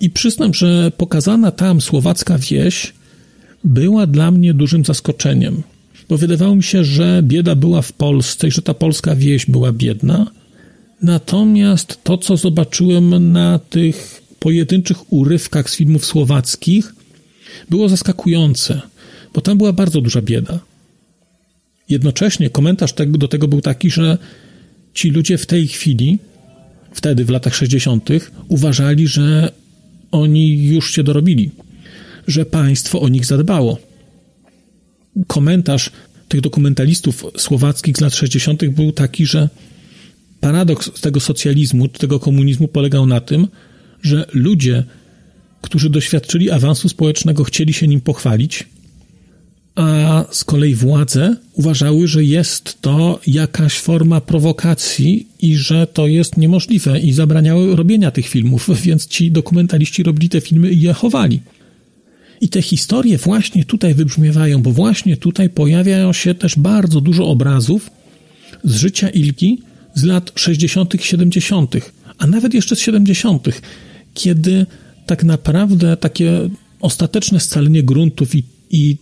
I 0.00 0.10
przyznam, 0.10 0.54
że 0.54 0.90
pokazana 0.96 1.50
tam 1.50 1.80
słowacka 1.80 2.38
wieś 2.38 2.92
była 3.64 4.06
dla 4.06 4.30
mnie 4.30 4.54
dużym 4.54 4.84
zaskoczeniem 4.84 5.62
bo 6.08 6.18
wydawało 6.18 6.54
mi 6.56 6.62
się, 6.62 6.84
że 6.84 7.20
bieda 7.22 7.54
była 7.54 7.82
w 7.82 7.92
Polsce 7.92 8.48
i 8.48 8.50
że 8.50 8.62
ta 8.62 8.74
polska 8.74 9.16
wieś 9.16 9.46
była 9.46 9.72
biedna. 9.72 10.26
Natomiast 11.02 12.04
to, 12.04 12.18
co 12.18 12.36
zobaczyłem 12.36 13.32
na 13.32 13.58
tych 13.58 14.22
pojedynczych 14.38 15.12
urywkach 15.12 15.70
z 15.70 15.76
filmów 15.76 16.06
słowackich, 16.06 16.94
było 17.70 17.88
zaskakujące, 17.88 18.80
bo 19.34 19.40
tam 19.40 19.58
była 19.58 19.72
bardzo 19.72 20.00
duża 20.00 20.22
bieda. 20.22 20.58
Jednocześnie 21.88 22.50
komentarz 22.50 22.94
do 23.08 23.28
tego 23.28 23.48
był 23.48 23.60
taki, 23.60 23.90
że 23.90 24.18
ci 24.94 25.10
ludzie 25.10 25.38
w 25.38 25.46
tej 25.46 25.68
chwili, 25.68 26.18
wtedy 26.92 27.24
w 27.24 27.30
latach 27.30 27.54
60., 27.54 28.08
uważali, 28.48 29.06
że 29.06 29.52
oni 30.10 30.64
już 30.64 30.94
się 30.94 31.02
dorobili, 31.02 31.50
że 32.26 32.46
państwo 32.46 33.00
o 33.00 33.08
nich 33.08 33.26
zadbało. 33.26 33.78
Komentarz 35.26 35.90
tych 36.28 36.40
dokumentalistów 36.40 37.24
słowackich 37.36 37.96
z 37.96 38.00
lat 38.00 38.14
60. 38.14 38.68
był 38.68 38.92
taki, 38.92 39.26
że 39.26 39.48
paradoks 40.40 41.00
tego 41.00 41.20
socjalizmu, 41.20 41.88
tego 41.88 42.20
komunizmu 42.20 42.68
polegał 42.68 43.06
na 43.06 43.20
tym, 43.20 43.48
że 44.02 44.26
ludzie, 44.32 44.84
którzy 45.62 45.90
doświadczyli 45.90 46.50
awansu 46.50 46.88
społecznego, 46.88 47.44
chcieli 47.44 47.72
się 47.72 47.88
nim 47.88 48.00
pochwalić, 48.00 48.66
a 49.78 50.24
z 50.30 50.44
kolei 50.44 50.74
władze 50.74 51.36
uważały, 51.52 52.08
że 52.08 52.24
jest 52.24 52.82
to 52.82 53.20
jakaś 53.26 53.78
forma 53.78 54.20
prowokacji 54.20 55.26
i 55.40 55.56
że 55.56 55.86
to 55.86 56.06
jest 56.06 56.36
niemożliwe 56.36 57.00
i 57.00 57.12
zabraniały 57.12 57.76
robienia 57.76 58.10
tych 58.10 58.28
filmów, 58.28 58.70
więc 58.86 59.06
ci 59.06 59.30
dokumentaliści 59.30 60.02
robili 60.02 60.28
te 60.28 60.40
filmy 60.40 60.70
i 60.70 60.80
je 60.80 60.92
chowali. 60.92 61.40
I 62.40 62.48
te 62.48 62.62
historie 62.62 63.18
właśnie 63.18 63.64
tutaj 63.64 63.94
wybrzmiewają, 63.94 64.62
bo 64.62 64.70
właśnie 64.70 65.16
tutaj 65.16 65.50
pojawiają 65.50 66.12
się 66.12 66.34
też 66.34 66.58
bardzo 66.58 67.00
dużo 67.00 67.26
obrazów 67.26 67.90
z 68.64 68.76
życia 68.76 69.08
Ilki 69.08 69.62
z 69.94 70.04
lat 70.04 70.32
60., 70.34 70.94
70., 71.00 71.74
a 72.18 72.26
nawet 72.26 72.54
jeszcze 72.54 72.76
z 72.76 72.80
70., 72.80 73.48
kiedy 74.18 74.66
tak 75.06 75.24
naprawdę 75.24 75.96
takie 75.96 76.48
ostateczne 76.80 77.40
scalenie 77.40 77.82
gruntów 77.82 78.34
i, 78.34 78.42
i 78.70 78.96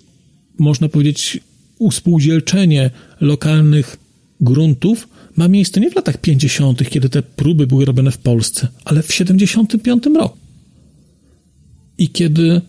można 0.58 0.88
powiedzieć 0.88 1.40
uspółdzielczenie 1.78 2.90
lokalnych 3.20 3.96
gruntów 4.40 5.08
ma 5.36 5.48
miejsce 5.48 5.80
nie 5.80 5.90
w 5.90 5.96
latach 5.96 6.20
50., 6.20 6.90
kiedy 6.90 7.08
te 7.08 7.22
próby 7.22 7.66
były 7.66 7.84
robione 7.84 8.10
w 8.10 8.18
Polsce, 8.18 8.68
ale 8.84 9.02
w 9.02 9.14
75 9.14 10.06
roku. 10.06 10.38
I 11.98 12.08
kiedy 12.08 12.60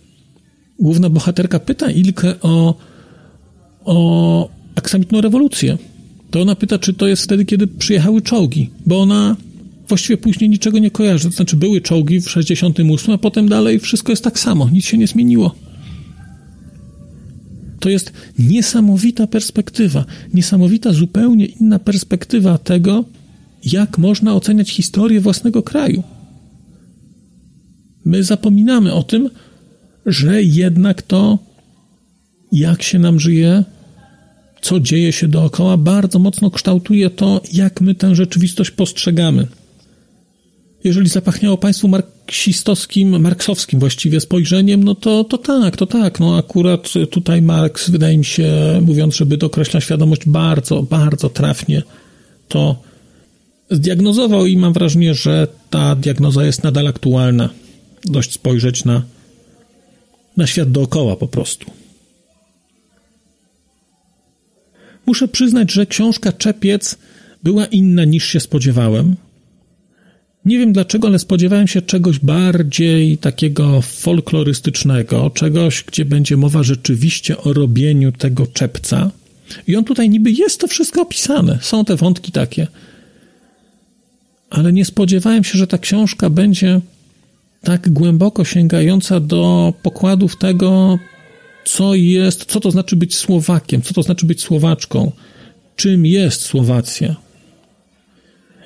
główna 0.79 1.09
bohaterka 1.09 1.59
pyta 1.59 1.91
Ilkę 1.91 2.33
o, 2.41 2.77
o 3.85 4.49
aksamitną 4.75 5.21
rewolucję, 5.21 5.77
to 6.31 6.41
ona 6.41 6.55
pyta, 6.55 6.79
czy 6.79 6.93
to 6.93 7.07
jest 7.07 7.23
wtedy, 7.23 7.45
kiedy 7.45 7.67
przyjechały 7.67 8.21
czołgi, 8.21 8.69
bo 8.85 9.01
ona 9.01 9.35
właściwie 9.87 10.17
później 10.17 10.49
niczego 10.49 10.79
nie 10.79 10.91
kojarzy. 10.91 11.29
To 11.29 11.35
znaczy, 11.35 11.55
były 11.55 11.81
czołgi 11.81 12.21
w 12.21 12.29
68, 12.29 13.13
a 13.13 13.17
potem 13.17 13.49
dalej 13.49 13.79
wszystko 13.79 14.11
jest 14.11 14.23
tak 14.23 14.39
samo, 14.39 14.69
nic 14.69 14.85
się 14.85 14.97
nie 14.97 15.07
zmieniło. 15.07 15.55
To 17.79 17.89
jest 17.89 18.13
niesamowita 18.39 19.27
perspektywa, 19.27 20.05
niesamowita, 20.33 20.93
zupełnie 20.93 21.45
inna 21.45 21.79
perspektywa 21.79 22.57
tego, 22.57 23.05
jak 23.63 23.97
można 23.97 24.35
oceniać 24.35 24.69
historię 24.69 25.21
własnego 25.21 25.63
kraju. 25.63 26.03
My 28.05 28.23
zapominamy 28.23 28.93
o 28.93 29.03
tym, 29.03 29.29
że 30.05 30.43
jednak 30.43 31.01
to, 31.01 31.39
jak 32.51 32.83
się 32.83 32.99
nam 32.99 33.19
żyje, 33.19 33.63
co 34.61 34.79
dzieje 34.79 35.11
się 35.11 35.27
dookoła, 35.27 35.77
bardzo 35.77 36.19
mocno 36.19 36.51
kształtuje 36.51 37.09
to, 37.09 37.41
jak 37.53 37.81
my 37.81 37.95
tę 37.95 38.15
rzeczywistość 38.15 38.71
postrzegamy. 38.71 39.47
Jeżeli 40.87 41.09
zapachniało 41.09 41.57
Państwu 41.57 41.87
marksistowskim, 41.87 43.21
marksowskim 43.21 43.79
właściwie 43.79 44.19
spojrzeniem, 44.19 44.83
no 44.83 44.95
to, 44.95 45.23
to 45.23 45.37
tak, 45.37 45.77
to 45.77 45.85
tak. 45.85 46.19
No 46.19 46.37
akurat 46.37 46.93
tutaj 47.11 47.41
Marks, 47.41 47.89
wydaje 47.89 48.17
mi 48.17 48.25
się, 48.25 48.51
mówiąc, 48.81 49.15
żeby 49.15 49.37
dokreśla 49.37 49.81
świadomość, 49.81 50.21
bardzo, 50.25 50.83
bardzo 50.83 51.29
trafnie 51.29 51.81
to 52.47 52.75
zdiagnozował 53.71 54.45
i 54.45 54.57
mam 54.57 54.73
wrażenie, 54.73 55.13
że 55.13 55.47
ta 55.69 55.95
diagnoza 55.95 56.45
jest 56.45 56.63
nadal 56.63 56.87
aktualna. 56.87 57.49
Dość 58.05 58.33
spojrzeć 58.33 58.85
na 58.85 59.01
na 60.37 60.47
świat 60.47 60.71
dookoła 60.71 61.15
po 61.15 61.27
prostu. 61.27 61.71
Muszę 65.05 65.27
przyznać, 65.27 65.71
że 65.71 65.85
książka 65.85 66.31
Czepiec 66.31 66.97
była 67.43 67.65
inna 67.65 68.05
niż 68.05 68.25
się 68.25 68.39
spodziewałem. 68.39 69.15
Nie 70.47 70.59
wiem 70.59 70.73
dlaczego, 70.73 71.07
ale 71.07 71.19
spodziewałem 71.19 71.67
się 71.67 71.81
czegoś 71.81 72.19
bardziej 72.19 73.17
takiego 73.17 73.81
folklorystycznego, 73.81 75.29
czegoś, 75.29 75.83
gdzie 75.83 76.05
będzie 76.05 76.37
mowa 76.37 76.63
rzeczywiście 76.63 77.37
o 77.37 77.53
robieniu 77.53 78.11
tego 78.11 78.47
czepca. 78.47 79.11
I 79.67 79.75
on 79.75 79.83
tutaj 79.83 80.09
niby 80.09 80.31
jest 80.31 80.59
to 80.59 80.67
wszystko 80.67 81.01
opisane, 81.01 81.59
są 81.61 81.85
te 81.85 81.95
wątki 81.95 82.31
takie. 82.31 82.67
Ale 84.49 84.73
nie 84.73 84.85
spodziewałem 84.85 85.43
się, 85.43 85.57
że 85.57 85.67
ta 85.67 85.77
książka 85.77 86.29
będzie 86.29 86.81
tak 87.61 87.89
głęboko 87.89 88.45
sięgająca 88.45 89.19
do 89.19 89.73
pokładów 89.83 90.37
tego, 90.37 90.99
co 91.65 91.95
jest, 91.95 92.45
co 92.45 92.59
to 92.59 92.71
znaczy 92.71 92.95
być 92.95 93.15
Słowakiem, 93.15 93.81
co 93.81 93.93
to 93.93 94.03
znaczy 94.03 94.25
być 94.25 94.41
Słowaczką, 94.41 95.11
czym 95.75 96.05
jest 96.05 96.41
Słowacja. 96.41 97.26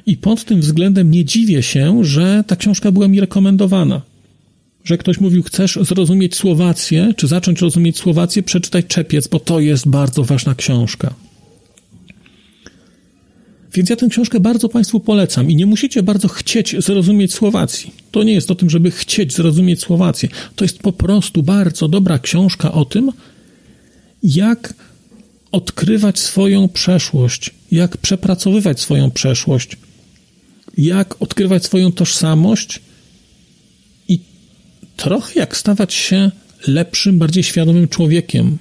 I 0.06 0.18
pod 0.18 0.46
tym 0.46 0.62
względem 0.62 1.12
nie 1.12 1.26
dziwię 1.26 1.64
się, 1.64 2.04
że 2.04 2.44
ta 2.48 2.56
książka 2.56 2.92
była 2.92 3.08
mi 3.08 3.20
rekomendowana. 3.20 4.02
Że 4.84 4.98
ktoś 4.98 5.20
mówił, 5.20 5.44
chcesz 5.44 5.80
zrozumieć 5.82 6.36
Słowację, 6.36 7.14
czy 7.18 7.28
zacząć 7.28 7.62
rozumieć 7.62 7.98
Słowację, 7.98 8.44
przeczytaj 8.44 8.84
Czepiec, 8.84 9.28
bo 9.28 9.40
to 9.40 9.60
jest 9.60 9.88
bardzo 9.88 10.24
ważna 10.24 10.56
książka. 10.56 11.14
Więc 13.74 13.90
ja 13.90 13.96
tę 13.96 14.08
książkę 14.08 14.40
bardzo 14.40 14.70
Państwu 14.70 15.00
polecam 15.00 15.52
i 15.52 15.56
nie 15.56 15.66
musicie 15.66 16.04
bardzo 16.04 16.28
chcieć 16.28 16.76
zrozumieć 16.80 17.34
Słowacji. 17.34 17.92
To 18.12 18.24
nie 18.24 18.34
jest 18.34 18.52
o 18.52 18.56
tym, 18.56 18.70
żeby 18.70 18.92
chcieć 18.92 19.34
zrozumieć 19.34 19.80
Słowację. 19.80 20.30
To 20.56 20.66
jest 20.66 20.80
po 20.80 20.94
prostu 20.94 21.44
bardzo 21.44 21.88
dobra 21.88 22.20
książka 22.20 22.72
o 22.72 22.86
tym, 22.86 23.12
jak 24.24 24.74
odkrywać 25.52 26.20
swoją 26.20 26.70
przeszłość, 26.70 27.52
jak 27.72 27.98
przepracowywać 27.98 28.80
swoją 28.80 29.12
przeszłość, 29.12 29.78
jak 30.78 31.22
odkrywać 31.22 31.66
swoją 31.66 31.92
tożsamość 31.92 32.80
i 34.08 34.20
trochę 34.98 35.40
jak 35.40 35.58
stawać 35.58 35.94
się 35.94 36.32
lepszym, 36.68 37.20
bardziej 37.20 37.44
świadomym 37.44 37.88
człowiekiem. 37.88 38.58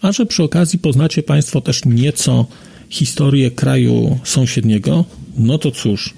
A 0.00 0.12
że 0.12 0.26
przy 0.26 0.42
okazji 0.42 0.78
poznacie 0.78 1.22
Państwo 1.22 1.60
też 1.60 1.84
nieco 1.84 2.46
historię 2.88 3.50
kraju 3.50 4.18
sąsiedniego, 4.24 5.04
no 5.36 5.58
to 5.58 5.70
cóż, 5.70 6.14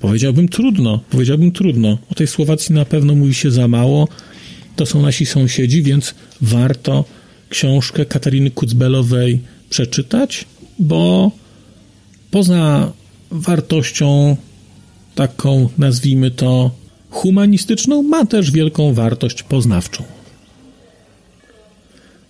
powiedziałbym 0.00 0.48
trudno, 0.48 1.00
powiedziałbym 1.10 1.52
trudno. 1.52 1.98
O 2.10 2.14
tej 2.14 2.26
Słowacji 2.26 2.74
na 2.74 2.84
pewno 2.84 3.14
mówi 3.14 3.34
się 3.34 3.50
za 3.50 3.68
mało. 3.68 4.08
To 4.76 4.86
są 4.86 5.02
nasi 5.02 5.26
sąsiedzi, 5.26 5.82
więc 5.82 6.14
warto 6.40 7.04
książkę 7.48 8.04
Katariny 8.04 8.50
Kucbelowej 8.50 9.40
przeczytać, 9.70 10.44
bo 10.78 11.30
poza 12.30 12.92
wartością 13.30 14.36
taką, 15.14 15.68
nazwijmy 15.78 16.30
to, 16.30 16.70
humanistyczną, 17.10 18.02
ma 18.02 18.26
też 18.26 18.50
wielką 18.50 18.94
wartość 18.94 19.42
poznawczą. 19.42 20.04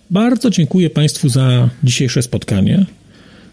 Bardzo 0.09 0.49
dziękuję 0.49 0.89
Państwu 0.89 1.29
za 1.29 1.69
dzisiejsze 1.83 2.21
spotkanie. 2.21 2.85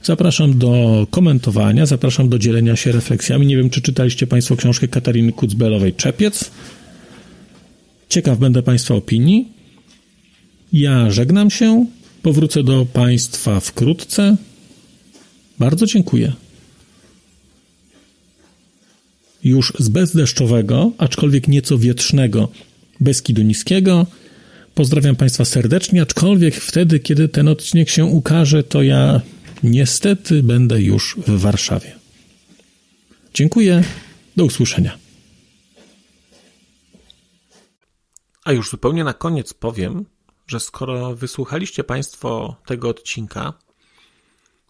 Zapraszam 0.02 0.58
do 0.58 1.06
komentowania, 1.10 1.86
zapraszam 1.86 2.28
do 2.28 2.38
dzielenia 2.38 2.76
się 2.76 2.92
refleksjami. 2.92 3.46
Nie 3.46 3.56
wiem, 3.56 3.70
czy 3.70 3.80
czytaliście 3.80 4.26
Państwo 4.26 4.56
książkę 4.56 4.88
Katariny 4.88 5.32
Kucbelowej 5.32 5.94
Czepiec. 5.94 6.50
Ciekaw 8.08 8.38
będę 8.38 8.62
Państwa 8.62 8.94
opinii. 8.94 9.48
Ja 10.72 11.10
żegnam 11.10 11.50
się, 11.50 11.86
powrócę 12.22 12.62
do 12.62 12.86
Państwa 12.92 13.60
wkrótce. 13.60 14.36
Bardzo 15.58 15.86
dziękuję. 15.86 16.32
Już 19.44 19.72
z 19.78 19.88
bezdeszczowego, 19.88 20.92
aczkolwiek 20.98 21.48
nieco 21.48 21.78
wietrznego 21.78 22.48
Beskidu 23.00 23.42
Niskiego. 23.42 24.06
Pozdrawiam 24.74 25.16
Państwa 25.16 25.44
serdecznie, 25.44 26.02
aczkolwiek 26.02 26.54
wtedy, 26.54 27.00
kiedy 27.00 27.28
ten 27.28 27.48
odcinek 27.48 27.90
się 27.90 28.04
ukaże, 28.04 28.62
to 28.62 28.82
ja 28.82 29.20
niestety 29.62 30.42
będę 30.42 30.82
już 30.82 31.16
w 31.26 31.40
Warszawie. 31.40 31.92
Dziękuję. 33.34 33.84
Do 34.36 34.44
usłyszenia. 34.44 34.98
A 38.44 38.52
już 38.52 38.70
zupełnie 38.70 39.04
na 39.04 39.14
koniec 39.14 39.54
powiem, 39.54 40.04
że 40.46 40.60
skoro 40.60 41.16
wysłuchaliście 41.16 41.84
Państwo 41.84 42.56
tego 42.66 42.88
odcinka, 42.88 43.52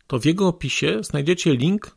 to 0.07 0.19
w 0.19 0.25
jego 0.25 0.49
opisie 0.49 0.99
znajdziecie 1.03 1.57
link 1.57 1.97